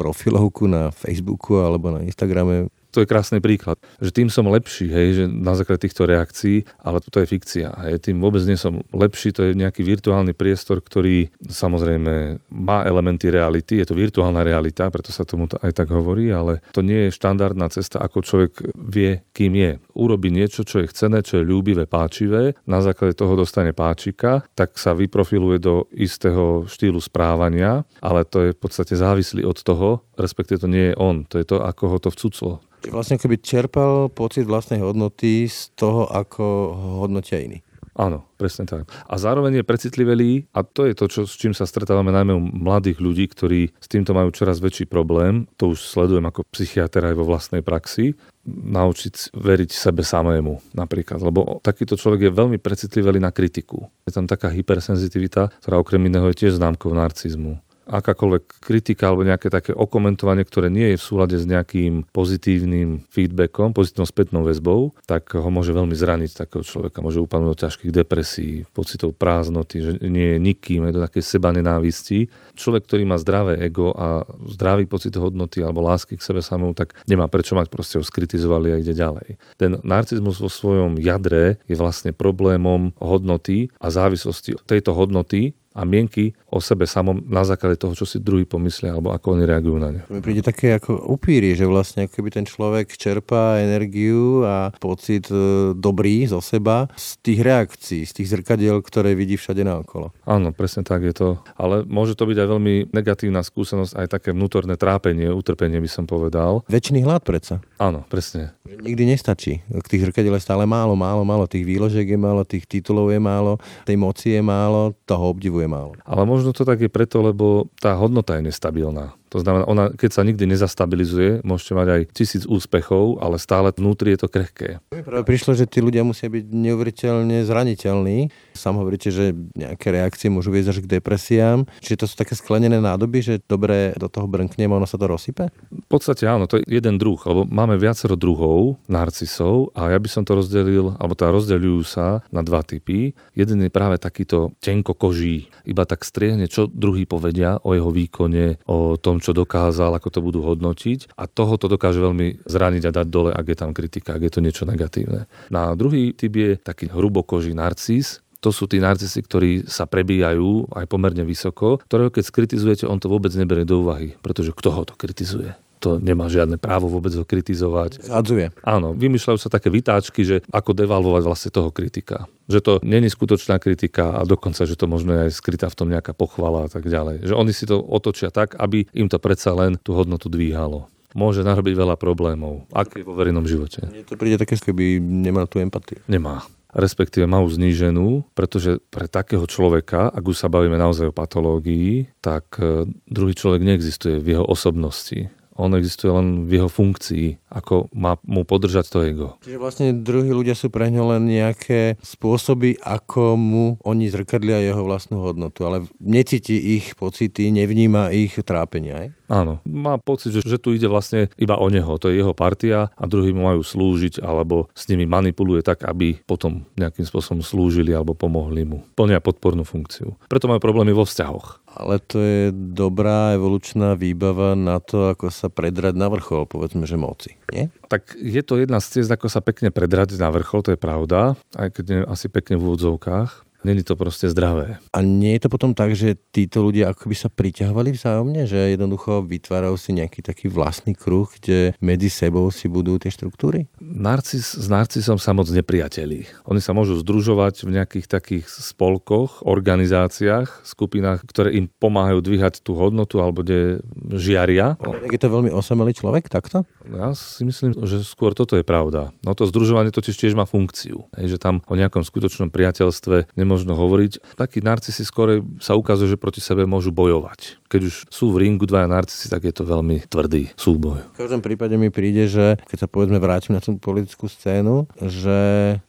profilovku 0.00 0.64
na 0.64 0.88
Facebooku 0.88 1.60
alebo 1.60 1.92
na 1.92 2.00
Instagrame, 2.00 2.72
to 2.90 3.02
je 3.02 3.10
krásny 3.10 3.38
príklad, 3.38 3.78
že 4.02 4.10
tým 4.10 4.28
som 4.28 4.50
lepší, 4.50 4.90
hej, 4.90 5.08
že 5.14 5.24
na 5.30 5.54
základe 5.54 5.86
týchto 5.86 6.04
reakcií, 6.04 6.66
ale 6.82 6.98
toto 6.98 7.22
je 7.22 7.30
fikcia, 7.30 7.70
hej, 7.86 8.02
tým 8.02 8.18
vôbec 8.18 8.42
nie 8.44 8.58
som 8.58 8.82
lepší, 8.90 9.30
to 9.30 9.46
je 9.46 9.58
nejaký 9.58 9.86
virtuálny 9.86 10.34
priestor, 10.34 10.82
ktorý 10.82 11.30
samozrejme 11.46 12.42
má 12.50 12.82
elementy 12.82 13.30
reality, 13.30 13.78
je 13.78 13.86
to 13.86 13.94
virtuálna 13.94 14.42
realita, 14.42 14.90
preto 14.90 15.14
sa 15.14 15.22
tomu 15.22 15.46
aj 15.62 15.72
tak 15.72 15.88
hovorí, 15.94 16.34
ale 16.34 16.58
to 16.74 16.82
nie 16.82 17.08
je 17.08 17.16
štandardná 17.16 17.70
cesta, 17.70 18.02
ako 18.02 18.26
človek 18.26 18.52
vie, 18.74 19.22
kým 19.30 19.54
je. 19.54 19.72
Urobí 19.94 20.34
niečo, 20.34 20.66
čo 20.66 20.82
je 20.82 20.90
chcené, 20.90 21.22
čo 21.22 21.38
je 21.38 21.46
ľúbivé, 21.46 21.86
páčivé, 21.86 22.58
na 22.66 22.82
základe 22.82 23.14
toho 23.14 23.38
dostane 23.38 23.70
páčika, 23.70 24.42
tak 24.58 24.76
sa 24.76 24.92
vyprofiluje 24.92 25.62
do 25.62 25.86
istého 25.94 26.66
štýlu 26.66 26.98
správania, 26.98 27.86
ale 28.02 28.26
to 28.26 28.50
je 28.50 28.56
v 28.56 28.60
podstate 28.60 28.98
závislý 28.98 29.46
od 29.46 29.58
toho, 29.62 30.02
respektíve 30.18 30.58
to 30.60 30.68
nie 30.68 30.92
je 30.92 30.98
on, 30.98 31.24
to 31.24 31.38
je 31.38 31.46
to, 31.46 31.62
ako 31.62 31.96
ho 31.96 31.98
to 32.02 32.10
vcuclo 32.10 32.60
Vlastne 32.88 33.20
keby 33.20 33.36
čerpal 33.44 34.08
pocit 34.08 34.48
vlastnej 34.48 34.80
hodnoty 34.80 35.44
z 35.44 35.68
toho, 35.76 36.08
ako 36.08 36.72
hodnotia 37.04 37.44
iní. 37.44 37.60
Áno, 38.00 38.24
presne 38.40 38.64
tak. 38.64 38.88
A 38.88 39.14
zároveň 39.20 39.60
je 39.60 39.68
precitlivelý, 39.68 40.48
a 40.56 40.64
to 40.64 40.88
je 40.88 40.96
to, 40.96 41.04
čo, 41.10 41.20
s 41.28 41.36
čím 41.36 41.52
sa 41.52 41.68
stretávame 41.68 42.08
najmä 42.08 42.32
u 42.32 42.40
mladých 42.40 42.96
ľudí, 42.96 43.28
ktorí 43.28 43.76
s 43.76 43.86
týmto 43.92 44.16
majú 44.16 44.32
čoraz 44.32 44.62
väčší 44.62 44.88
problém, 44.88 45.44
to 45.60 45.76
už 45.76 45.84
sledujem 45.84 46.24
ako 46.24 46.48
psychiatr 46.48 47.12
aj 47.12 47.14
vo 47.18 47.28
vlastnej 47.28 47.60
praxi, 47.60 48.16
naučiť 48.48 49.36
veriť 49.36 49.70
sebe 49.74 50.00
samému 50.00 50.72
napríklad, 50.72 51.20
lebo 51.20 51.60
takýto 51.60 52.00
človek 52.00 52.30
je 52.30 52.38
veľmi 52.40 52.56
precitlivelý 52.56 53.20
na 53.20 53.34
kritiku. 53.34 53.92
Je 54.08 54.16
tam 54.16 54.24
taká 54.24 54.48
hypersenzitivita, 54.48 55.52
ktorá 55.60 55.76
okrem 55.76 56.00
iného 56.08 56.24
je 56.32 56.46
tiež 56.46 56.56
známkou 56.56 56.94
narcizmu 56.96 57.60
akákoľvek 57.90 58.62
kritika 58.62 59.10
alebo 59.10 59.26
nejaké 59.26 59.50
také 59.50 59.74
okomentovanie, 59.74 60.46
ktoré 60.46 60.70
nie 60.70 60.94
je 60.94 60.96
v 60.96 61.04
súlade 61.04 61.36
s 61.36 61.44
nejakým 61.44 62.06
pozitívnym 62.14 63.02
feedbackom, 63.10 63.74
pozitívnou 63.74 64.06
spätnou 64.06 64.42
väzbou, 64.46 64.94
tak 65.10 65.34
ho 65.34 65.50
môže 65.50 65.74
veľmi 65.74 65.92
zraniť 65.92 66.46
takého 66.46 66.62
človeka. 66.62 67.02
Môže 67.02 67.18
upadnúť 67.18 67.50
do 67.50 67.60
ťažkých 67.66 67.92
depresí, 67.92 68.62
pocitov 68.70 69.18
prázdnoty, 69.18 69.76
že 69.82 69.92
nie 70.06 70.36
je 70.36 70.38
nikým, 70.38 70.86
je 70.86 70.96
do 70.96 71.02
takej 71.02 71.24
seba 71.26 71.50
nenávisti. 71.50 72.30
Človek, 72.54 72.86
ktorý 72.86 73.02
má 73.10 73.18
zdravé 73.18 73.58
ego 73.58 73.90
a 73.92 74.22
zdravý 74.46 74.86
pocit 74.86 75.12
hodnoty 75.18 75.60
alebo 75.60 75.82
lásky 75.82 76.14
k 76.14 76.22
sebe 76.22 76.40
samému, 76.40 76.78
tak 76.78 76.94
nemá 77.10 77.26
prečo 77.26 77.58
mať 77.58 77.66
proste 77.66 77.98
ho 77.98 78.04
skritizovali 78.06 78.70
a 78.70 78.80
ide 78.80 78.94
ďalej. 78.94 79.36
Ten 79.58 79.82
narcizmus 79.82 80.38
vo 80.38 80.46
svojom 80.46 81.00
jadre 81.02 81.58
je 81.66 81.74
vlastne 81.74 82.14
problémom 82.14 82.94
hodnoty 83.02 83.72
a 83.82 83.90
závislosti 83.90 84.54
tejto 84.68 84.94
hodnoty 84.94 85.56
a 85.70 85.86
mienky 85.86 86.34
o 86.50 86.58
sebe 86.58 86.82
samom 86.82 87.22
na 87.30 87.46
základe 87.46 87.78
toho, 87.78 87.94
čo 87.94 88.02
si 88.02 88.18
druhý 88.18 88.42
pomyslia 88.42 88.90
alebo 88.90 89.14
ako 89.14 89.38
oni 89.38 89.44
reagujú 89.46 89.78
na 89.78 89.88
ne. 89.94 90.00
Mi 90.10 90.18
príde 90.18 90.42
také 90.42 90.74
ako 90.74 90.98
upíry, 91.14 91.54
že 91.54 91.62
vlastne 91.62 92.10
ako 92.10 92.18
keby 92.18 92.28
ten 92.34 92.46
človek 92.46 92.90
čerpá 92.98 93.62
energiu 93.62 94.42
a 94.42 94.74
pocit 94.82 95.30
e, 95.30 95.70
dobrý 95.78 96.26
zo 96.26 96.42
seba 96.42 96.90
z 96.98 97.22
tých 97.22 97.40
reakcií, 97.46 98.02
z 98.02 98.12
tých 98.18 98.28
zrkadiel, 98.34 98.82
ktoré 98.82 99.14
vidí 99.14 99.38
všade 99.38 99.62
naokolo. 99.62 100.10
Áno, 100.26 100.50
presne 100.50 100.82
tak 100.82 101.06
je 101.06 101.14
to. 101.14 101.28
Ale 101.54 101.86
môže 101.86 102.18
to 102.18 102.26
byť 102.26 102.36
aj 102.42 102.48
veľmi 102.50 102.74
negatívna 102.90 103.46
skúsenosť, 103.46 103.94
aj 103.94 104.06
také 104.10 104.34
vnútorné 104.34 104.74
trápenie, 104.74 105.30
utrpenie 105.30 105.78
by 105.78 105.90
som 105.90 106.04
povedal. 106.10 106.66
Väčšiný 106.66 107.06
hlad 107.06 107.22
predsa. 107.22 107.62
Áno, 107.78 108.02
presne. 108.10 108.58
Nikdy 108.66 109.06
nestačí. 109.06 109.62
K 109.70 109.86
tých 109.86 110.10
zrkadiel 110.10 110.34
je 110.34 110.42
stále 110.42 110.66
málo, 110.66 110.98
málo, 110.98 111.22
málo. 111.22 111.46
Tých 111.46 111.62
výložiek 111.62 112.06
je 112.10 112.18
málo, 112.18 112.42
tých 112.42 112.66
titulov 112.66 113.14
je 113.14 113.22
málo, 113.22 113.62
tej 113.86 113.94
moci 113.94 114.34
je 114.34 114.42
málo, 114.42 114.98
toho 115.06 115.30
obdivu 115.30 115.59
je 115.60 115.68
málo. 115.68 115.92
Ale 116.02 116.24
možno 116.24 116.56
to 116.56 116.64
tak 116.64 116.80
je 116.80 116.90
preto, 116.90 117.20
lebo 117.20 117.68
tá 117.78 117.94
hodnota 117.94 118.36
je 118.40 118.48
nestabilná. 118.48 119.19
To 119.30 119.38
znamená, 119.38 119.64
ona, 119.70 119.94
keď 119.94 120.10
sa 120.10 120.26
nikdy 120.26 120.44
nezastabilizuje, 120.50 121.46
môžete 121.46 121.72
mať 121.78 121.88
aj 121.88 122.02
tisíc 122.10 122.42
úspechov, 122.50 123.22
ale 123.22 123.38
stále 123.38 123.70
vnútri 123.70 124.18
je 124.18 124.26
to 124.26 124.28
krehké. 124.28 124.82
Práve 124.90 125.22
prišlo, 125.22 125.54
že 125.54 125.70
tí 125.70 125.78
ľudia 125.78 126.02
musia 126.02 126.26
byť 126.26 126.50
neuveriteľne 126.50 127.46
zraniteľní. 127.46 128.34
Sam 128.58 128.82
hovoríte, 128.82 129.14
že 129.14 129.30
nejaké 129.54 129.94
reakcie 129.94 130.26
môžu 130.28 130.50
viesť 130.50 130.74
až 130.74 130.78
k 130.82 130.98
depresiám. 130.98 131.62
Čiže 131.78 132.00
to 132.02 132.06
sú 132.10 132.14
také 132.18 132.34
sklenené 132.34 132.82
nádoby, 132.82 133.22
že 133.22 133.34
dobre 133.46 133.94
do 133.94 134.10
toho 134.10 134.26
brnknem 134.26 134.74
a 134.74 134.82
ono 134.82 134.90
sa 134.90 134.98
to 134.98 135.06
rozsype? 135.06 135.54
V 135.70 135.86
podstate 135.86 136.26
áno, 136.26 136.50
to 136.50 136.58
je 136.58 136.66
jeden 136.66 136.98
druh, 136.98 137.18
lebo 137.22 137.46
máme 137.46 137.78
viacero 137.78 138.18
druhov 138.18 138.82
narcisov 138.90 139.70
a 139.78 139.94
ja 139.94 139.98
by 140.02 140.08
som 140.10 140.26
to 140.26 140.34
rozdelil, 140.34 140.98
alebo 140.98 141.14
teda 141.14 141.30
rozdeľujú 141.30 141.80
sa 141.86 142.26
na 142.34 142.42
dva 142.42 142.66
typy. 142.66 143.14
Jeden 143.38 143.62
je 143.62 143.70
práve 143.70 144.02
takýto 144.02 144.50
tenko 144.58 144.98
koží, 144.98 145.46
iba 145.62 145.86
tak 145.86 146.02
striehne, 146.02 146.50
čo 146.50 146.66
druhý 146.66 147.06
povedia 147.06 147.62
o 147.62 147.78
jeho 147.78 147.94
výkone, 147.94 148.58
o 148.66 148.98
tom, 148.98 149.19
čo 149.20 149.36
dokázal, 149.36 149.94
ako 149.94 150.08
to 150.08 150.20
budú 150.24 150.40
hodnotiť 150.42 151.14
a 151.14 151.28
toho 151.28 151.54
to 151.60 151.68
dokáže 151.68 152.00
veľmi 152.00 152.42
zraniť 152.48 152.82
a 152.88 152.94
dať 153.00 153.06
dole, 153.06 153.30
ak 153.30 153.46
je 153.46 153.56
tam 153.56 153.70
kritika, 153.76 154.16
ak 154.16 154.26
je 154.26 154.32
to 154.32 154.40
niečo 154.40 154.64
negatívne. 154.66 155.28
Na 155.52 155.76
druhý 155.76 156.16
typ 156.16 156.32
je 156.34 156.50
taký 156.58 156.88
hrubokožý 156.90 157.54
narcis, 157.54 158.24
to 158.40 158.48
sú 158.48 158.64
tí 158.64 158.80
narcisi, 158.80 159.20
ktorí 159.20 159.68
sa 159.68 159.84
prebíjajú 159.84 160.72
aj 160.72 160.88
pomerne 160.88 161.28
vysoko, 161.28 161.76
ktorého 161.84 162.08
keď 162.08 162.24
skritizujete, 162.24 162.84
on 162.88 162.96
to 162.96 163.12
vôbec 163.12 163.30
neberie 163.36 163.68
do 163.68 163.84
úvahy, 163.84 164.16
pretože 164.24 164.56
kto 164.56 164.72
ho 164.72 164.82
to 164.88 164.96
kritizuje? 164.96 165.52
To 165.80 165.96
nemá 165.96 166.28
žiadne 166.28 166.60
právo 166.60 166.92
vôbec 166.92 167.10
ho 167.16 167.24
kritizovať. 167.24 168.04
Zadzuje. 168.04 168.52
Áno, 168.60 168.92
vymýšľajú 168.92 169.38
sa 169.40 169.48
také 169.48 169.72
vytáčky, 169.72 170.22
že 170.22 170.36
ako 170.52 170.76
devalvovať 170.76 171.22
vlastne 171.24 171.50
toho 171.50 171.72
kritika. 171.72 172.28
Že 172.52 172.60
to 172.60 172.72
není 172.84 173.08
skutočná 173.08 173.56
kritika 173.56 174.20
a 174.20 174.28
dokonca, 174.28 174.68
že 174.68 174.76
to 174.76 174.84
možno 174.84 175.16
je 175.16 175.20
aj 175.26 175.32
skrytá 175.32 175.72
v 175.72 175.78
tom 175.80 175.88
nejaká 175.88 176.12
pochvala 176.12 176.66
a 176.66 176.68
tak 176.68 176.84
ďalej. 176.84 177.24
Že 177.24 177.34
oni 177.34 177.52
si 177.56 177.64
to 177.64 177.80
otočia 177.80 178.28
tak, 178.28 178.60
aby 178.60 178.84
im 178.92 179.08
to 179.08 179.16
predsa 179.16 179.56
len 179.56 179.80
tú 179.80 179.96
hodnotu 179.96 180.28
dvíhalo 180.28 180.86
môže 181.10 181.42
narobiť 181.42 181.74
veľa 181.74 181.98
problémov, 181.98 182.70
ak 182.70 182.94
je 182.94 183.02
vo 183.02 183.18
verejnom 183.18 183.42
živote. 183.42 183.82
Mne 183.82 184.06
to 184.06 184.14
príde 184.14 184.38
také, 184.38 184.54
keby 184.54 185.02
nemal 185.02 185.50
tú 185.50 185.58
empatiu. 185.58 185.98
Nemá 186.06 186.46
respektíve 186.70 187.26
majú 187.26 187.50
zníženú, 187.50 188.22
pretože 188.34 188.78
pre 188.94 189.10
takého 189.10 189.42
človeka, 189.42 190.06
ak 190.06 190.22
už 190.22 190.36
sa 190.38 190.46
bavíme 190.46 190.78
naozaj 190.78 191.10
o 191.10 191.16
patológii, 191.16 192.06
tak 192.22 192.46
eh, 192.62 192.86
druhý 193.10 193.34
človek 193.34 193.62
neexistuje 193.66 194.22
v 194.22 194.38
jeho 194.38 194.46
osobnosti 194.46 195.30
on 195.60 195.76
existuje 195.76 196.08
len 196.08 196.48
v 196.48 196.56
jeho 196.56 196.70
funkcii, 196.72 197.52
ako 197.52 197.92
má 197.92 198.16
mu 198.24 198.48
podržať 198.48 198.88
to 198.88 198.98
ego. 199.04 199.26
Čiže 199.44 199.60
vlastne 199.60 199.86
druhí 199.92 200.32
ľudia 200.32 200.56
sú 200.56 200.72
pre 200.72 200.88
ňo 200.88 201.12
len 201.12 201.28
nejaké 201.28 202.00
spôsoby, 202.00 202.80
ako 202.80 203.36
mu 203.36 203.76
oni 203.84 204.08
zrkadlia 204.08 204.64
jeho 204.64 204.80
vlastnú 204.80 205.20
hodnotu, 205.20 205.68
ale 205.68 205.84
necíti 206.00 206.80
ich 206.80 206.96
pocity, 206.96 207.52
nevníma 207.52 208.08
ich 208.16 208.40
trápenia. 208.40 209.06
Aj? 209.06 209.08
Áno, 209.30 209.62
má 209.62 209.94
pocit, 210.02 210.34
že, 210.34 210.42
že 210.42 210.58
tu 210.58 210.74
ide 210.74 210.90
vlastne 210.90 211.30
iba 211.38 211.54
o 211.54 211.70
neho, 211.70 211.94
to 212.02 212.10
je 212.10 212.18
jeho 212.18 212.34
partia 212.34 212.90
a 212.98 213.04
druhí 213.06 213.30
mu 213.30 213.46
majú 213.46 213.62
slúžiť 213.62 214.18
alebo 214.18 214.66
s 214.74 214.90
nimi 214.90 215.06
manipuluje 215.06 215.62
tak, 215.62 215.86
aby 215.86 216.18
potom 216.26 216.66
nejakým 216.74 217.06
spôsobom 217.06 217.38
slúžili 217.38 217.94
alebo 217.94 218.18
pomohli 218.18 218.66
mu. 218.66 218.82
Plnia 218.98 219.22
podpornú 219.22 219.62
funkciu. 219.62 220.18
Preto 220.26 220.50
majú 220.50 220.58
problémy 220.58 220.90
vo 220.90 221.06
vzťahoch. 221.06 221.62
Ale 221.70 222.02
to 222.02 222.18
je 222.18 222.42
dobrá 222.50 223.38
evolučná 223.38 223.94
výbava 223.94 224.58
na 224.58 224.82
to, 224.82 225.14
ako 225.14 225.30
sa 225.30 225.46
predrať 225.46 225.94
na 225.94 226.10
vrchol, 226.10 226.50
povedzme, 226.50 226.82
že 226.82 226.98
moci, 226.98 227.38
nie? 227.54 227.70
Tak 227.86 228.18
je 228.18 228.42
to 228.42 228.58
jedna 228.58 228.82
z 228.82 228.98
ciest, 228.98 229.10
ako 229.14 229.30
sa 229.30 229.38
pekne 229.38 229.70
predrať 229.70 230.18
na 230.18 230.34
vrchol, 230.34 230.66
to 230.66 230.74
je 230.74 230.80
pravda, 230.80 231.38
aj 231.54 231.78
keď 231.78 231.84
nie 231.86 232.00
asi 232.02 232.26
pekne 232.26 232.58
v 232.58 232.66
úvodzovkách. 232.66 233.49
Není 233.60 233.84
to 233.84 233.92
proste 233.92 234.32
zdravé. 234.32 234.80
A 234.96 235.04
nie 235.04 235.36
je 235.36 235.44
to 235.44 235.52
potom 235.52 235.76
tak, 235.76 235.92
že 235.92 236.16
títo 236.32 236.64
ľudia 236.64 236.92
ako 236.96 237.12
by 237.12 237.16
sa 237.16 237.28
priťahovali 237.28 237.92
vzájomne, 237.92 238.48
že 238.48 238.72
jednoducho 238.72 239.20
vytvárajú 239.20 239.76
si 239.76 239.92
nejaký 239.92 240.24
taký 240.24 240.48
vlastný 240.48 240.96
kruh, 240.96 241.28
kde 241.28 241.76
medzi 241.84 242.08
sebou 242.08 242.48
si 242.48 242.72
budú 242.72 242.96
tie 242.96 243.12
štruktúry? 243.12 243.68
Narcis, 243.80 244.56
s 244.56 244.66
narcisom 244.72 245.20
sa 245.20 245.36
moc 245.36 245.52
nepriatelí. 245.52 246.24
Oni 246.48 246.64
sa 246.64 246.72
môžu 246.72 246.96
združovať 247.04 247.68
v 247.68 247.70
nejakých 247.76 248.06
takých 248.08 248.48
spolkoch, 248.48 249.44
organizáciách, 249.44 250.64
skupinách, 250.64 251.28
ktoré 251.28 251.52
im 251.60 251.68
pomáhajú 251.68 252.24
dvíhať 252.24 252.64
tú 252.64 252.72
hodnotu 252.80 253.20
alebo 253.20 253.44
kde 253.44 253.84
žiaria. 254.16 254.80
Je 255.12 255.20
to 255.20 255.28
veľmi 255.28 255.52
osamelý 255.52 255.92
človek 255.92 256.32
takto? 256.32 256.64
Ja 256.88 257.12
si 257.12 257.44
myslím, 257.44 257.76
že 257.84 258.00
skôr 258.08 258.32
toto 258.32 258.56
je 258.56 258.64
pravda. 258.64 259.12
No 259.20 259.36
to 259.36 259.44
združovanie 259.44 259.92
totiž 259.92 260.16
tiež 260.16 260.32
má 260.32 260.48
funkciu. 260.48 261.06
Hej, 261.20 261.36
že 261.36 261.38
tam 261.38 261.60
o 261.68 261.76
nejakom 261.76 262.02
skutočnom 262.02 262.48
priateľstve 262.48 263.36
nemožno 263.50 263.74
hovoriť. 263.74 264.38
Takí 264.38 264.62
narcisi 264.62 265.02
skôr 265.02 265.42
sa 265.58 265.74
ukazuje, 265.74 266.14
že 266.14 266.22
proti 266.22 266.38
sebe 266.38 266.70
môžu 266.70 266.94
bojovať. 266.94 267.58
Keď 267.66 267.80
už 267.82 267.94
sú 268.06 268.30
v 268.30 268.46
ringu 268.46 268.62
dvaja 268.62 268.86
narcisi, 268.86 269.26
tak 269.26 269.42
je 269.42 269.50
to 269.50 269.66
veľmi 269.66 270.06
tvrdý 270.06 270.54
súboj. 270.54 271.02
V 271.18 271.26
každom 271.26 271.42
prípade 271.42 271.74
mi 271.74 271.90
príde, 271.90 272.30
že 272.30 272.62
keď 272.70 272.86
sa 272.86 272.88
povedzme 272.90 273.18
vrátim 273.18 273.58
na 273.58 273.62
tú 273.62 273.74
politickú 273.74 274.30
scénu, 274.30 274.86
že 275.02 275.38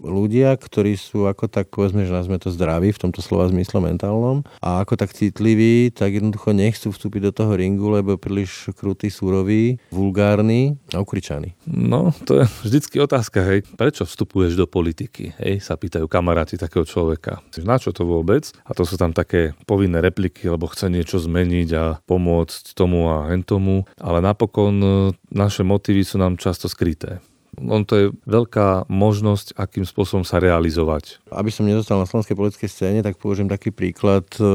ľudia, 0.01 0.57
ktorí 0.57 0.97
sú 0.97 1.29
ako 1.29 1.45
tak 1.45 1.69
povedzme, 1.69 2.09
že 2.09 2.17
nazme 2.17 2.41
to 2.41 2.49
zdraví 2.49 2.89
v 2.89 3.01
tomto 3.01 3.21
slova 3.21 3.45
zmysle 3.53 3.77
mentálnom 3.77 4.41
a 4.57 4.81
ako 4.81 4.97
tak 4.97 5.13
citliví, 5.13 5.93
tak 5.93 6.17
jednoducho 6.17 6.53
nechcú 6.53 6.89
vstúpiť 6.89 7.29
do 7.29 7.31
toho 7.33 7.53
ringu, 7.53 7.93
lebo 7.93 8.17
príliš 8.17 8.73
krutý, 8.73 9.13
súrový, 9.13 9.77
vulgárny 9.93 10.77
a 10.93 11.01
ukričaný. 11.01 11.53
No, 11.69 12.09
to 12.25 12.41
je 12.41 12.45
vždycky 12.65 12.97
otázka, 13.01 13.41
hej. 13.41 13.65
Prečo 13.77 14.05
vstupuješ 14.05 14.53
do 14.57 14.69
politiky? 14.69 15.33
Hej, 15.41 15.65
sa 15.65 15.73
pýtajú 15.77 16.05
kamaráti 16.05 16.61
takého 16.61 16.85
človeka. 16.85 17.41
Na 17.59 17.75
čo 17.75 17.91
to 17.91 18.07
vôbec? 18.07 18.55
A 18.63 18.71
to 18.71 18.87
sú 18.87 18.95
tam 18.95 19.11
také 19.11 19.51
povinné 19.67 19.99
repliky, 19.99 20.47
lebo 20.47 20.71
chce 20.71 20.87
niečo 20.87 21.19
zmeniť 21.19 21.69
a 21.75 21.85
pomôcť 22.07 22.71
tomu 22.71 23.11
a 23.11 23.27
hen 23.27 23.43
tomu. 23.43 23.83
Ale 23.99 24.23
napokon 24.23 24.75
e, 24.79 24.89
naše 25.35 25.67
motívy 25.67 26.07
sú 26.07 26.15
nám 26.15 26.39
často 26.39 26.71
skryté 26.71 27.19
on 27.59 27.83
to 27.83 27.93
je 27.99 28.05
veľká 28.23 28.87
možnosť, 28.87 29.59
akým 29.59 29.83
spôsobom 29.83 30.23
sa 30.23 30.39
realizovať. 30.39 31.19
Aby 31.27 31.51
som 31.51 31.67
nedostal 31.67 31.99
na 31.99 32.07
slovenskej 32.07 32.37
politickej 32.37 32.69
scéne, 32.71 32.99
tak 33.03 33.19
použijem 33.19 33.51
taký 33.51 33.75
príklad 33.75 34.23
e, 34.39 34.45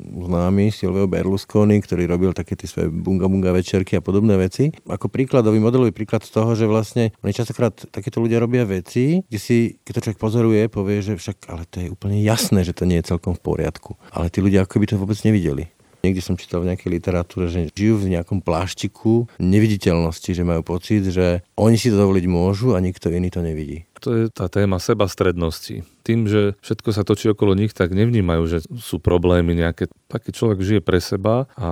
známy 0.00 0.68
Silvio 0.68 1.08
Berlusconi, 1.08 1.80
ktorý 1.80 2.04
robil 2.04 2.36
také 2.36 2.52
tie 2.52 2.68
svoje 2.68 2.92
bunga 2.92 3.24
bunga 3.24 3.56
večerky 3.56 3.96
a 3.96 4.04
podobné 4.04 4.36
veci. 4.36 4.68
Ako 4.84 5.08
príkladový, 5.08 5.56
modelový 5.56 5.96
príklad 5.96 6.28
z 6.28 6.36
toho, 6.36 6.52
že 6.52 6.68
vlastne 6.68 7.16
oni 7.24 7.32
častokrát 7.32 7.72
takéto 7.88 8.20
ľudia 8.20 8.36
robia 8.36 8.68
veci, 8.68 9.24
kde 9.24 9.40
si, 9.40 9.80
keď 9.80 9.92
to 9.96 10.02
človek 10.10 10.20
pozoruje, 10.20 10.62
povie, 10.68 11.00
že 11.00 11.16
však 11.16 11.48
ale 11.48 11.64
to 11.68 11.80
je 11.80 11.88
úplne 11.88 12.20
jasné, 12.20 12.66
že 12.66 12.76
to 12.76 12.84
nie 12.84 13.00
je 13.00 13.16
celkom 13.16 13.32
v 13.32 13.44
poriadku. 13.44 13.96
Ale 14.12 14.28
tí 14.28 14.44
ľudia 14.44 14.68
ako 14.68 14.76
by 14.82 14.86
to 14.88 15.00
vôbec 15.00 15.18
nevideli 15.24 15.75
Niekde 16.06 16.22
som 16.22 16.38
čítal 16.38 16.62
v 16.62 16.70
nejakej 16.70 17.02
literatúre, 17.02 17.50
že 17.50 17.66
žijú 17.74 17.98
v 17.98 18.14
nejakom 18.14 18.38
pláštiku 18.38 19.26
neviditeľnosti, 19.42 20.30
že 20.30 20.46
majú 20.46 20.62
pocit, 20.62 21.02
že 21.10 21.42
oni 21.58 21.74
si 21.74 21.90
to 21.90 21.98
dovoliť 21.98 22.24
môžu 22.30 22.78
a 22.78 22.82
nikto 22.84 23.10
iný 23.10 23.34
to 23.34 23.42
nevidí. 23.42 23.82
To 24.06 24.14
je 24.14 24.24
tá 24.30 24.46
téma 24.46 24.78
sebastrednosti. 24.78 25.82
Tým, 26.06 26.30
že 26.30 26.54
všetko 26.62 26.94
sa 26.94 27.02
točí 27.02 27.26
okolo 27.26 27.58
nich, 27.58 27.74
tak 27.74 27.90
nevnímajú, 27.90 28.42
že 28.46 28.58
sú 28.78 29.02
problémy 29.02 29.58
nejaké. 29.58 29.90
Taký 30.06 30.30
človek 30.30 30.62
žije 30.62 30.80
pre 30.86 31.02
seba 31.02 31.50
a 31.58 31.68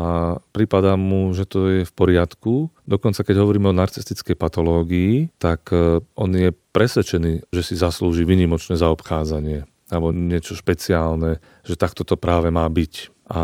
prípada 0.51 0.99
mu, 0.99 1.31
že 1.31 1.47
to 1.47 1.71
je 1.71 1.81
v 1.87 1.93
poriadku. 1.95 2.75
Dokonca 2.83 3.23
keď 3.23 3.39
hovoríme 3.39 3.71
o 3.71 3.79
narcistickej 3.79 4.35
patológii, 4.35 5.31
tak 5.39 5.71
e, 5.71 6.03
on 6.19 6.31
je 6.35 6.51
presvedčený, 6.75 7.55
že 7.55 7.63
si 7.63 7.79
zaslúži 7.79 8.27
vynimočné 8.27 8.75
zaobchádzanie 8.75 9.71
alebo 9.93 10.11
niečo 10.11 10.59
špeciálne, 10.59 11.39
že 11.63 11.79
takto 11.79 12.03
to 12.03 12.19
práve 12.19 12.51
má 12.51 12.67
byť 12.67 13.14
a 13.25 13.41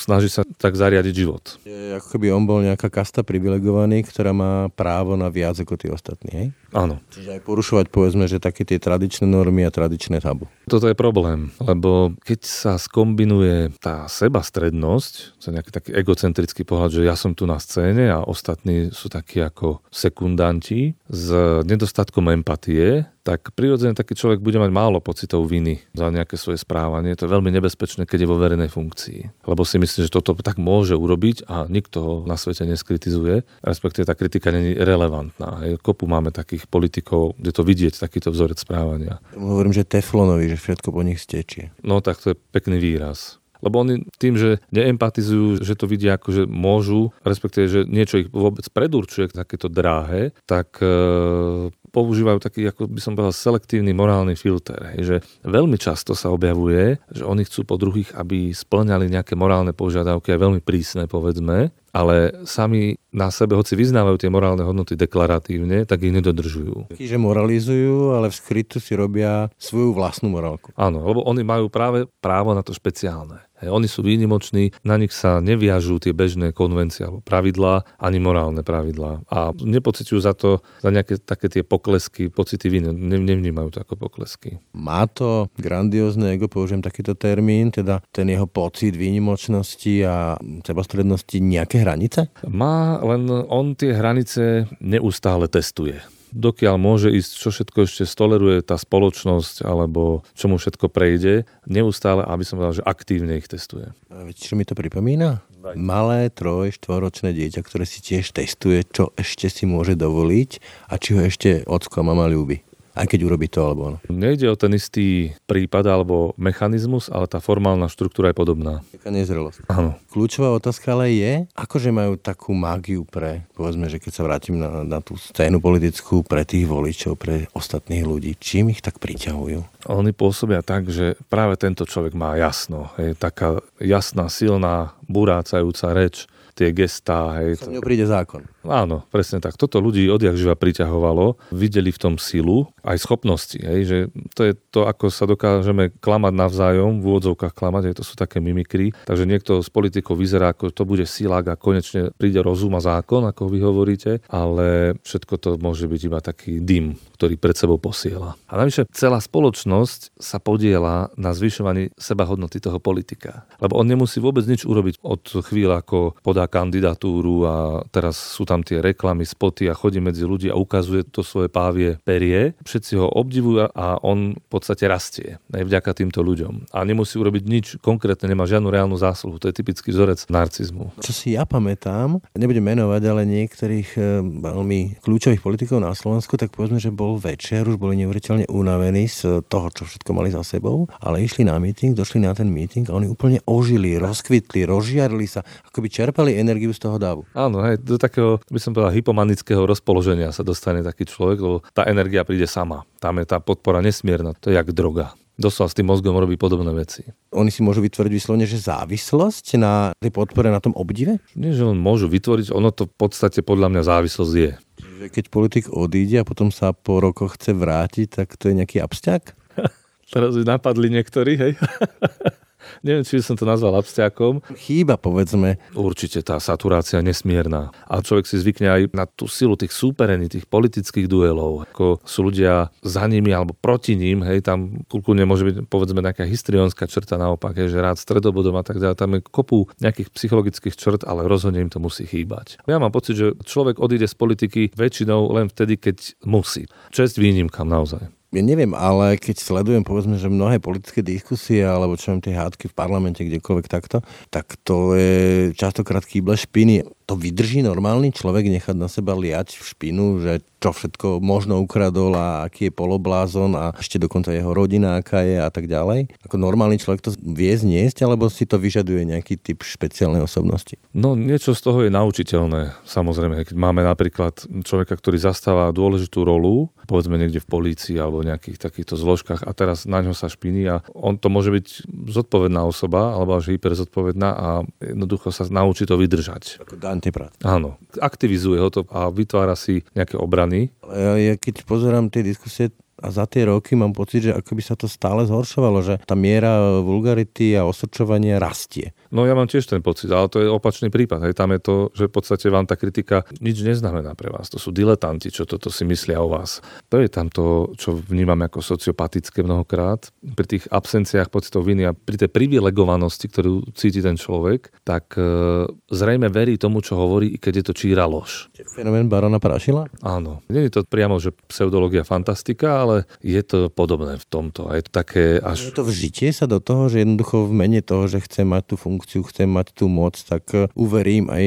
snaží 0.00 0.32
sa 0.32 0.48
tak 0.56 0.80
zariadiť 0.80 1.14
život. 1.14 1.60
Je, 1.68 1.96
ako 2.00 2.16
keby 2.16 2.32
on 2.32 2.48
bol 2.48 2.64
nejaká 2.64 2.88
kasta 2.88 3.20
privilegovaný, 3.20 4.00
ktorá 4.08 4.32
má 4.32 4.72
právo 4.72 5.12
na 5.12 5.28
viac 5.28 5.60
ako 5.60 5.76
tí 5.76 5.92
ostatní, 5.92 6.30
hej? 6.32 6.46
Áno. 6.72 7.02
Čiže 7.12 7.36
aj 7.36 7.42
porušovať 7.44 7.86
povedzme, 7.92 8.24
že 8.30 8.40
také 8.40 8.64
tie 8.64 8.80
tradičné 8.80 9.28
normy 9.28 9.68
a 9.68 9.74
tradičné 9.74 10.24
tabu. 10.24 10.48
Toto 10.70 10.88
je 10.88 10.96
problém, 10.96 11.52
lebo 11.60 12.16
keď 12.24 12.40
sa 12.46 12.72
skombinuje 12.80 13.76
tá 13.82 14.08
sebastrednosť, 14.08 15.42
to 15.42 15.44
je 15.50 15.54
nejaký 15.58 15.70
taký 15.74 15.90
egocentrický 15.92 16.62
pohľad, 16.64 16.96
že 16.96 17.02
ja 17.04 17.18
som 17.18 17.36
tu 17.36 17.44
na 17.44 17.60
scéne 17.60 18.08
a 18.08 18.24
ostatní 18.24 18.88
sú 18.94 19.12
takí 19.12 19.44
ako 19.44 19.84
sekundanti 19.92 20.96
s 21.10 21.26
nedostatkom 21.68 22.32
empatie, 22.32 23.04
tak 23.20 23.52
prirodzene 23.52 23.92
taký 23.92 24.16
človek 24.16 24.40
bude 24.40 24.56
mať 24.56 24.70
málo 24.72 24.98
pocitov 25.04 25.44
viny 25.44 25.84
za 25.92 26.08
nejaké 26.08 26.40
svoje 26.40 26.56
správanie. 26.60 27.12
To 27.16 27.28
je 27.28 27.34
veľmi 27.34 27.52
nebezpečné, 27.52 28.08
keď 28.08 28.24
je 28.24 28.30
vo 28.30 28.40
verejnej 28.40 28.72
funkcii. 28.72 29.44
Lebo 29.44 29.62
si 29.68 29.76
myslí, 29.76 30.08
že 30.08 30.14
toto 30.14 30.32
tak 30.40 30.56
môže 30.56 30.96
urobiť 30.96 31.44
a 31.46 31.68
nikto 31.68 31.96
ho 32.00 32.14
na 32.24 32.40
svete 32.40 32.64
neskritizuje. 32.64 33.44
Respektíve 33.60 34.08
tá 34.08 34.16
kritika 34.16 34.48
není 34.48 34.72
relevantná. 34.72 35.60
Kopu 35.84 36.08
máme 36.08 36.32
takých 36.32 36.64
politikov, 36.66 37.36
kde 37.36 37.52
to 37.52 37.62
vidieť, 37.62 38.00
takýto 38.00 38.32
vzorec 38.32 38.56
správania. 38.56 39.20
Hovorím, 39.36 39.76
že 39.76 39.84
teflonovi, 39.84 40.48
že 40.48 40.56
všetko 40.56 40.88
po 40.88 41.04
nich 41.04 41.20
stečie. 41.20 41.70
No 41.84 42.00
tak 42.00 42.20
to 42.24 42.32
je 42.32 42.36
pekný 42.52 42.80
výraz. 42.80 43.40
Lebo 43.60 43.84
oni 43.84 44.08
tým, 44.16 44.40
že 44.40 44.58
neempatizujú, 44.72 45.60
že 45.60 45.76
to 45.76 45.84
vidia 45.84 46.16
ako, 46.16 46.28
že 46.32 46.42
môžu, 46.48 47.12
respektíve, 47.20 47.66
že 47.68 47.80
niečo 47.84 48.24
ich 48.24 48.28
vôbec 48.32 48.64
predurčuje 48.72 49.30
takéto 49.30 49.68
dráhe, 49.68 50.32
tak 50.48 50.80
e, 50.80 51.68
používajú 51.90 52.38
taký, 52.38 52.70
ako 52.70 52.86
by 52.86 53.00
som 53.02 53.12
povedal, 53.18 53.34
selektívny 53.34 53.90
morálny 53.90 54.38
filter. 54.38 54.78
Hej, 54.94 55.00
že 55.02 55.16
veľmi 55.42 55.76
často 55.76 56.14
sa 56.14 56.30
objavuje, 56.30 56.96
že 57.10 57.26
oni 57.26 57.42
chcú 57.44 57.66
po 57.66 57.76
druhých, 57.76 58.14
aby 58.14 58.54
splňali 58.54 59.10
nejaké 59.10 59.34
morálne 59.34 59.74
požiadavky, 59.74 60.32
aj 60.32 60.40
veľmi 60.40 60.60
prísne, 60.62 61.10
povedzme, 61.10 61.74
ale 61.90 62.46
sami 62.46 62.94
na 63.10 63.34
sebe, 63.34 63.58
hoci 63.58 63.74
vyznávajú 63.74 64.22
tie 64.22 64.30
morálne 64.30 64.62
hodnoty 64.62 64.94
deklaratívne, 64.94 65.82
tak 65.82 66.06
ich 66.06 66.14
nedodržujú. 66.14 66.94
Taký, 66.94 67.06
že 67.10 67.18
moralizujú, 67.18 68.14
ale 68.14 68.30
v 68.30 68.38
skrytu 68.38 68.78
si 68.78 68.94
robia 68.94 69.50
svoju 69.58 69.90
vlastnú 69.90 70.30
morálku. 70.30 70.70
Áno, 70.78 71.02
lebo 71.02 71.26
oni 71.26 71.42
majú 71.42 71.66
práve 71.66 72.06
právo 72.22 72.54
na 72.54 72.62
to 72.62 72.70
špeciálne. 72.70 73.42
Oni 73.68 73.84
sú 73.90 74.00
výnimoční, 74.00 74.72
na 74.86 74.96
nich 74.96 75.12
sa 75.12 75.44
neviažú 75.44 76.00
tie 76.00 76.16
bežné 76.16 76.56
konvencie 76.56 77.04
alebo 77.04 77.20
pravidlá, 77.20 77.84
ani 78.00 78.18
morálne 78.22 78.64
pravidlá. 78.64 79.28
A 79.28 79.52
nepociťujú 79.52 80.20
za 80.20 80.32
to, 80.32 80.64
za 80.80 80.88
nejaké 80.88 81.20
také 81.20 81.52
tie 81.52 81.60
poklesky, 81.60 82.32
pocity 82.32 82.72
viny, 82.72 82.94
ne, 82.94 83.18
nevnímajú 83.20 83.76
to 83.76 83.78
ako 83.84 84.00
poklesky. 84.00 84.62
Má 84.72 85.04
to 85.10 85.52
grandiózne 85.60 86.32
ego, 86.32 86.48
použijem 86.48 86.80
takýto 86.80 87.12
termín, 87.12 87.68
teda 87.68 88.00
ten 88.14 88.32
jeho 88.32 88.48
pocit 88.48 88.96
výnimočnosti 88.96 89.94
a 90.06 90.40
sebastrednosti 90.64 91.36
nejaké 91.36 91.84
hranice? 91.84 92.32
Má, 92.48 93.02
len 93.04 93.28
on 93.28 93.76
tie 93.76 93.92
hranice 93.92 94.70
neustále 94.80 95.50
testuje 95.50 96.00
dokiaľ 96.32 96.74
môže 96.80 97.08
ísť, 97.10 97.32
čo 97.36 97.48
všetko 97.50 97.78
ešte 97.86 98.04
stoleruje 98.06 98.62
tá 98.64 98.78
spoločnosť, 98.78 99.66
alebo 99.66 100.26
čo 100.34 100.46
mu 100.48 100.56
všetko 100.56 100.88
prejde, 100.88 101.44
neustále, 101.66 102.24
aby 102.24 102.42
som 102.46 102.58
povedal, 102.58 102.80
že 102.80 102.86
aktívne 102.86 103.38
ich 103.38 103.50
testuje. 103.50 103.92
Viete, 104.08 104.46
čo 104.46 104.54
mi 104.54 104.64
to 104.64 104.78
pripomína? 104.78 105.42
Malé 105.76 106.32
troj, 106.32 106.72
štvoročné 106.72 107.36
dieťa, 107.36 107.60
ktoré 107.60 107.84
si 107.84 108.00
tiež 108.00 108.32
testuje, 108.32 108.80
čo 108.88 109.12
ešte 109.18 109.52
si 109.52 109.68
môže 109.68 109.92
dovoliť 109.92 110.50
a 110.88 110.96
či 110.96 111.12
ho 111.12 111.20
ešte 111.20 111.68
ocko 111.68 112.00
a 112.00 112.06
mama 112.08 112.30
ľúbi 112.32 112.69
aj 113.00 113.06
keď 113.08 113.20
urobí 113.24 113.48
to 113.48 113.64
alebo 113.64 113.82
ono. 113.88 113.98
Nejde 114.12 114.52
o 114.52 114.60
ten 114.60 114.76
istý 114.76 115.32
prípad 115.48 115.88
alebo 115.88 116.36
mechanizmus, 116.36 117.08
ale 117.08 117.24
tá 117.24 117.40
formálna 117.40 117.88
štruktúra 117.88 118.28
je 118.30 118.36
podobná. 118.36 118.84
Taká 118.92 119.08
nezrelosť. 119.08 119.64
Áno. 119.72 119.96
Kľúčová 120.12 120.52
otázka 120.52 120.92
ale 120.92 121.16
je, 121.16 121.32
akože 121.56 121.88
majú 121.88 122.20
takú 122.20 122.52
mágiu 122.52 123.08
pre, 123.08 123.48
povedzme, 123.56 123.88
že 123.88 123.96
keď 123.96 124.12
sa 124.12 124.26
vrátim 124.28 124.60
na, 124.60 124.84
na 124.84 125.00
tú 125.00 125.16
scénu 125.16 125.64
politickú, 125.64 126.20
pre 126.20 126.44
tých 126.44 126.68
voličov, 126.68 127.16
pre 127.16 127.48
ostatných 127.56 128.04
ľudí, 128.04 128.36
čím 128.36 128.68
ich 128.68 128.84
tak 128.84 129.00
priťahujú? 129.00 129.88
Oni 129.88 130.12
pôsobia 130.12 130.60
tak, 130.60 130.92
že 130.92 131.16
práve 131.32 131.56
tento 131.56 131.88
človek 131.88 132.12
má 132.12 132.36
jasno. 132.36 132.92
Je 133.00 133.16
taká 133.16 133.64
jasná, 133.80 134.28
silná, 134.28 134.92
burácajúca 135.08 135.96
reč, 135.96 136.28
tie 136.60 136.76
gestá. 136.76 137.40
Hej. 137.40 137.64
Sa 137.64 137.72
príde 137.80 138.04
zákon. 138.04 138.44
Áno, 138.66 139.08
presne 139.08 139.40
tak. 139.40 139.56
Toto 139.56 139.80
ľudí 139.80 140.04
odjak 140.12 140.36
živa 140.36 140.52
priťahovalo. 140.52 141.52
Videli 141.56 141.88
v 141.88 142.00
tom 142.00 142.14
silu, 142.20 142.68
aj 142.84 143.00
schopnosti. 143.00 143.56
Hej, 143.56 143.80
že 143.88 143.98
to 144.36 144.44
je 144.44 144.52
to, 144.68 144.84
ako 144.84 145.08
sa 145.08 145.24
dokážeme 145.24 145.96
klamať 145.96 146.32
navzájom, 146.36 147.00
v 147.00 147.04
úvodzovkách 147.08 147.56
klamať, 147.56 147.82
hej, 147.88 147.94
to 147.96 148.04
sú 148.04 148.20
také 148.20 148.36
mimikry. 148.44 148.92
Takže 149.08 149.24
niekto 149.24 149.64
z 149.64 149.68
politikov 149.72 150.20
vyzerá, 150.20 150.52
ako 150.52 150.76
to 150.76 150.84
bude 150.84 151.08
silák 151.08 151.48
a 151.48 151.56
konečne 151.56 152.12
príde 152.20 152.44
rozum 152.44 152.76
a 152.76 152.84
zákon, 152.84 153.24
ako 153.24 153.48
vy 153.48 153.58
hovoríte, 153.64 154.12
ale 154.28 155.00
všetko 155.00 155.34
to 155.40 155.48
môže 155.56 155.88
byť 155.88 156.00
iba 156.04 156.18
taký 156.20 156.60
dym, 156.60 157.00
ktorý 157.16 157.40
pred 157.40 157.56
sebou 157.56 157.80
posiela. 157.80 158.36
A 158.44 158.60
navyše 158.60 158.84
celá 158.92 159.24
spoločnosť 159.24 160.20
sa 160.20 160.36
podiela 160.36 161.08
na 161.16 161.32
zvyšovaní 161.32 161.96
seba 161.96 162.28
hodnoty 162.28 162.60
toho 162.60 162.76
politika. 162.76 163.48
Lebo 163.56 163.80
on 163.80 163.88
nemusí 163.88 164.20
vôbec 164.20 164.44
nič 164.44 164.68
urobiť 164.68 165.00
od 165.00 165.24
chvíle, 165.48 165.72
ako 165.72 166.20
podá 166.20 166.44
kandidatúru 166.44 167.48
a 167.48 167.54
teraz 167.88 168.20
sú 168.20 168.49
tam 168.50 168.66
tie 168.66 168.82
reklamy, 168.82 169.22
spoty 169.22 169.70
a 169.70 169.78
chodí 169.78 170.02
medzi 170.02 170.26
ľudí 170.26 170.50
a 170.50 170.58
ukazuje 170.58 171.06
to 171.06 171.22
svoje 171.22 171.46
pávie 171.46 172.02
perie. 172.02 172.58
Všetci 172.66 172.98
ho 172.98 173.06
obdivujú 173.06 173.70
a 173.70 174.02
on 174.02 174.34
v 174.34 174.48
podstate 174.50 174.90
rastie 174.90 175.38
aj 175.54 175.62
vďaka 175.62 175.90
týmto 175.94 176.26
ľuďom. 176.26 176.74
A 176.74 176.82
nemusí 176.82 177.14
urobiť 177.14 177.44
nič 177.46 177.66
konkrétne, 177.78 178.26
nemá 178.26 178.50
žiadnu 178.50 178.66
reálnu 178.66 178.98
zásluhu. 178.98 179.38
To 179.38 179.46
je 179.46 179.54
typický 179.54 179.94
vzorec 179.94 180.26
narcizmu. 180.26 180.98
Čo 180.98 181.12
si 181.14 181.38
ja 181.38 181.46
pamätám, 181.46 182.18
nebudem 182.34 182.64
menovať, 182.74 183.02
ale 183.06 183.22
niektorých 183.28 183.88
eh, 183.94 184.04
veľmi 184.24 185.04
kľúčových 185.04 185.44
politikov 185.44 185.78
na 185.78 185.94
Slovensku, 185.94 186.34
tak 186.34 186.50
povedzme, 186.50 186.82
že 186.82 186.90
bol 186.90 187.20
večer, 187.20 187.68
už 187.68 187.76
boli 187.76 188.00
neuveriteľne 188.02 188.48
unavení 188.50 189.06
z 189.06 189.44
toho, 189.46 189.68
čo 189.70 189.84
všetko 189.84 190.10
mali 190.16 190.32
za 190.32 190.40
sebou, 190.40 190.88
ale 191.04 191.22
išli 191.22 191.44
na 191.44 191.60
meeting, 191.60 191.92
došli 191.92 192.24
na 192.24 192.32
ten 192.32 192.48
meeting 192.48 192.88
a 192.88 192.96
oni 192.96 193.06
úplne 193.06 193.38
ožili, 193.44 194.00
rozkvitli, 194.00 194.64
rozžiarili 194.64 195.28
sa, 195.28 195.44
ako 195.68 195.84
by 195.84 195.88
čerpali 195.92 196.40
energiu 196.40 196.72
z 196.72 196.80
toho 196.80 196.96
davu. 196.96 197.22
Áno, 197.36 197.60
hej, 197.60 197.76
do 197.78 198.00
takého 198.00 198.39
by 198.48 198.60
som 198.60 198.72
povedal, 198.72 198.94
hypomanického 198.94 199.62
rozpoloženia 199.68 200.32
sa 200.32 200.40
dostane 200.40 200.80
taký 200.80 201.04
človek, 201.04 201.38
lebo 201.40 201.56
tá 201.76 201.84
energia 201.84 202.24
príde 202.24 202.48
sama. 202.48 202.88
Tam 203.02 203.20
je 203.20 203.26
tá 203.28 203.42
podpora 203.42 203.84
nesmierna, 203.84 204.32
to 204.38 204.48
je 204.48 204.56
jak 204.56 204.72
droga. 204.72 205.12
Doslova 205.40 205.72
s 205.72 205.76
tým 205.76 205.88
mozgom 205.88 206.12
robí 206.20 206.36
podobné 206.36 206.68
veci. 206.76 207.00
Oni 207.32 207.48
si 207.48 207.64
môžu 207.64 207.80
vytvoriť 207.80 208.12
vyslovene, 208.12 208.44
že 208.44 208.60
závislosť 208.60 209.56
na 209.56 209.96
tej 209.96 210.12
podpore, 210.12 210.52
na 210.52 210.60
tom 210.60 210.76
obdive? 210.76 211.16
Nie, 211.32 211.56
že 211.56 211.64
on 211.64 211.80
môžu 211.80 212.12
vytvoriť, 212.12 212.52
ono 212.52 212.68
to 212.68 212.84
v 212.84 212.94
podstate 213.00 213.40
podľa 213.40 213.72
mňa 213.72 213.82
závislosť 213.88 214.34
je. 214.36 214.52
Čiže 214.56 215.06
keď 215.08 215.24
politik 215.32 215.64
odíde 215.72 216.20
a 216.20 216.28
potom 216.28 216.52
sa 216.52 216.76
po 216.76 217.00
rokoch 217.00 217.40
chce 217.40 217.56
vrátiť, 217.56 218.20
tak 218.20 218.36
to 218.36 218.52
je 218.52 218.58
nejaký 218.60 218.84
absťak? 218.84 219.32
Teraz 220.12 220.36
napadli 220.44 220.92
niektorí, 220.92 221.40
hej? 221.40 221.52
Neviem, 222.86 223.04
či 223.06 223.22
som 223.22 223.36
to 223.36 223.48
nazval 223.48 223.78
abstiakom. 223.78 224.40
Chýba, 224.56 224.96
povedzme. 224.96 225.60
Určite 225.74 226.22
tá 226.24 226.38
saturácia 226.38 227.02
nesmierna. 227.02 227.74
A 227.90 228.00
človek 228.00 228.26
si 228.26 228.36
zvykne 228.38 228.68
aj 228.70 228.82
na 228.94 229.04
tú 229.06 229.26
silu 229.30 229.54
tých 229.54 229.74
súperení, 229.74 230.30
tých 230.30 230.46
politických 230.46 231.06
duelov. 231.06 231.68
Ako 231.70 232.02
sú 232.04 232.28
ľudia 232.30 232.70
za 232.80 233.04
nimi 233.06 233.34
alebo 233.34 233.56
proti 233.56 233.96
ním, 233.96 234.22
hej, 234.26 234.44
tam 234.44 234.84
kulkúne 234.86 235.26
môže 235.26 235.46
byť 235.46 235.56
povedzme 235.66 236.00
nejaká 236.00 236.24
histrionská 236.26 236.86
črta 236.86 237.18
naopak, 237.20 237.56
hej, 237.56 237.72
že 237.72 237.82
rád 237.82 237.98
stredobodom 237.98 238.56
a 238.58 238.64
tak 238.64 238.78
ďalej. 238.78 238.96
Tam 238.96 239.10
je 239.16 239.20
kopu 239.24 239.68
nejakých 239.80 240.12
psychologických 240.14 240.74
črt, 240.76 241.02
ale 241.06 241.26
rozhodne 241.26 241.62
im 241.62 241.72
to 241.72 241.82
musí 241.82 242.06
chýbať. 242.06 242.60
Ja 242.68 242.78
mám 242.78 242.94
pocit, 242.94 243.16
že 243.16 243.34
človek 243.42 243.82
odíde 243.82 244.06
z 244.06 244.16
politiky 244.16 244.62
väčšinou 244.76 245.32
len 245.34 245.48
vtedy, 245.50 245.80
keď 245.80 245.96
musí. 246.24 246.68
Čest 246.94 247.16
výnimkám 247.16 247.66
naozaj 247.66 248.19
ja 248.30 248.42
neviem, 248.46 248.70
ale 248.78 249.18
keď 249.18 249.42
sledujem 249.42 249.82
povedzme, 249.82 250.14
že 250.14 250.30
mnohé 250.30 250.62
politické 250.62 251.02
diskusie 251.02 251.66
alebo 251.66 251.98
čo 251.98 252.14
tie 252.22 252.38
hádky 252.38 252.70
v 252.70 252.76
parlamente, 252.78 253.26
kdekoľvek 253.26 253.66
takto, 253.66 254.06
tak 254.30 254.54
to 254.62 254.94
je 254.94 255.50
častokrát 255.58 256.06
kýble 256.06 256.38
špiny. 256.38 256.86
To 257.10 257.18
vydrží 257.18 257.66
normálny 257.66 258.14
človek 258.14 258.46
nechať 258.46 258.78
na 258.78 258.86
seba 258.86 259.18
liať 259.18 259.58
v 259.58 259.64
špinu, 259.66 260.22
že 260.22 260.46
čo 260.60 260.70
všetko 260.76 261.24
možno 261.24 261.58
ukradol 261.58 262.12
a 262.14 262.44
aký 262.44 262.68
je 262.68 262.76
poloblázon 262.76 263.56
a 263.56 263.72
ešte 263.80 263.96
dokonca 263.96 264.28
jeho 264.30 264.52
rodina, 264.52 265.00
aká 265.00 265.24
je 265.24 265.40
a 265.40 265.48
tak 265.48 265.66
ďalej. 265.66 266.12
Ako 266.28 266.36
normálny 266.36 266.76
človek 266.76 267.00
to 267.00 267.10
vie 267.16 267.50
zniesť, 267.56 268.04
alebo 268.04 268.28
si 268.28 268.44
to 268.44 268.60
vyžaduje 268.60 269.08
nejaký 269.08 269.40
typ 269.40 269.64
špeciálnej 269.64 270.20
osobnosti? 270.20 270.76
No 270.92 271.16
niečo 271.16 271.56
z 271.56 271.60
toho 271.64 271.82
je 271.82 271.90
naučiteľné. 271.90 272.76
Samozrejme, 272.84 273.40
keď 273.48 273.56
máme 273.56 273.80
napríklad 273.80 274.36
človeka, 274.68 275.00
ktorý 275.00 275.16
zastáva 275.16 275.72
dôležitú 275.72 276.28
rolu, 276.28 276.68
povedzme 276.84 277.16
niekde 277.16 277.40
v 277.40 277.48
polícii 277.48 277.96
alebo 277.96 278.20
v 278.20 278.28
nejakých 278.28 278.60
takýchto 278.60 279.00
zložkách 279.00 279.48
a 279.48 279.50
teraz 279.56 279.88
na 279.88 280.04
ňo 280.04 280.12
sa 280.12 280.28
špiní 280.28 280.68
a 280.68 280.84
on 280.92 281.16
to 281.16 281.32
môže 281.32 281.48
byť 281.48 281.66
zodpovedná 282.12 282.68
osoba 282.68 283.16
alebo 283.16 283.40
až 283.40 283.56
hyperzodpovedná 283.56 284.28
a 284.28 284.48
jednoducho 284.84 285.32
sa 285.32 285.48
naučí 285.48 285.88
to 285.88 285.96
vydržať. 285.96 286.60
Ako 286.60 286.76
Dante 286.76 286.99
Prat. 287.08 287.32
Áno, 287.40 287.80
aktivizuje 287.96 288.60
ho 288.60 288.68
to 288.68 288.84
a 288.92 289.08
vytvára 289.08 289.56
si 289.56 289.80
nejaké 289.96 290.20
obrany. 290.20 290.68
Ja, 290.84 291.16
ja 291.16 291.34
keď 291.40 291.64
pozerám 291.64 292.12
tie 292.12 292.20
diskusie, 292.20 292.68
a 293.00 293.08
za 293.08 293.24
tie 293.24 293.48
roky 293.48 293.74
mám 293.74 293.96
pocit, 293.96 294.30
že 294.30 294.36
ako 294.36 294.52
by 294.52 294.62
sa 294.62 294.74
to 294.76 294.86
stále 294.86 295.24
zhoršovalo, 295.24 295.80
že 295.80 295.94
tá 296.04 296.12
miera 296.12 296.80
vulgarity 296.84 297.56
a 297.56 297.64
osočovania 297.64 298.36
rastie. 298.36 298.92
No 299.10 299.24
ja 299.24 299.34
mám 299.34 299.48
tiež 299.48 299.66
ten 299.66 299.80
pocit, 299.82 300.12
ale 300.12 300.28
to 300.30 300.38
je 300.38 300.48
opačný 300.48 300.92
prípad. 300.92 301.26
Hej. 301.26 301.34
Tam 301.34 301.50
je 301.50 301.60
to, 301.60 301.74
že 301.96 302.06
v 302.06 302.12
podstate 302.12 302.46
vám 302.52 302.68
tá 302.68 302.76
kritika 302.78 303.24
nič 303.40 303.64
neznamená 303.64 304.14
pre 304.14 304.30
vás. 304.30 304.52
To 304.52 304.60
sú 304.60 304.70
diletanti, 304.70 305.32
čo 305.32 305.48
toto 305.48 305.72
si 305.72 305.82
myslia 305.88 306.20
o 306.20 306.28
vás. 306.30 306.62
To 306.92 307.00
je 307.00 307.08
tam 307.08 307.32
to, 307.32 307.74
čo 307.74 307.96
vnímam 307.96 308.38
ako 308.44 308.62
sociopatické 308.62 309.42
mnohokrát. 309.42 310.12
Pri 310.22 310.46
tých 310.46 310.64
absenciách 310.70 311.32
pocitov 311.32 311.66
viny 311.66 311.88
a 311.88 311.96
pri 311.96 312.20
tej 312.20 312.30
privilegovanosti, 312.30 313.26
ktorú 313.26 313.72
cíti 313.74 314.04
ten 314.04 314.14
človek, 314.14 314.70
tak 314.84 315.16
e, 315.16 315.66
zrejme 315.90 316.28
verí 316.28 316.60
tomu, 316.60 316.84
čo 316.84 316.98
hovorí, 316.98 317.34
i 317.34 317.38
keď 317.40 317.52
je 317.62 317.64
to 317.66 317.74
číra 317.74 318.04
lož. 318.06 318.52
Fenomén 318.74 319.10
barona 319.10 319.38
Prašila? 319.38 319.86
Áno. 320.04 320.42
Nie 320.50 320.66
je 320.68 320.78
to 320.78 320.86
priamo, 320.86 321.18
že 321.22 321.34
pseudológia 321.48 322.02
fantastika, 322.02 322.82
ale 322.82 322.89
ale 322.90 322.98
je 323.22 323.40
to 323.46 323.70
podobné 323.70 324.18
v 324.18 324.26
tomto. 324.26 324.66
A 324.66 324.76
je 324.76 324.84
to 324.86 324.92
také 324.92 325.38
až... 325.38 325.70
Je 325.70 325.74
to 325.74 325.86
vžitie 325.86 326.34
sa 326.34 326.50
do 326.50 326.58
toho, 326.58 326.90
že 326.90 327.06
jednoducho 327.06 327.46
v 327.46 327.52
mene 327.54 327.80
toho, 327.80 328.10
že 328.10 328.18
chcem 328.26 328.50
mať 328.50 328.74
tú 328.74 328.76
funkciu, 328.76 329.22
chcem 329.30 329.46
mať 329.46 329.72
tú 329.72 329.86
moc, 329.86 330.18
tak 330.18 330.44
e, 330.52 330.66
uverím 330.74 331.30
aj 331.30 331.44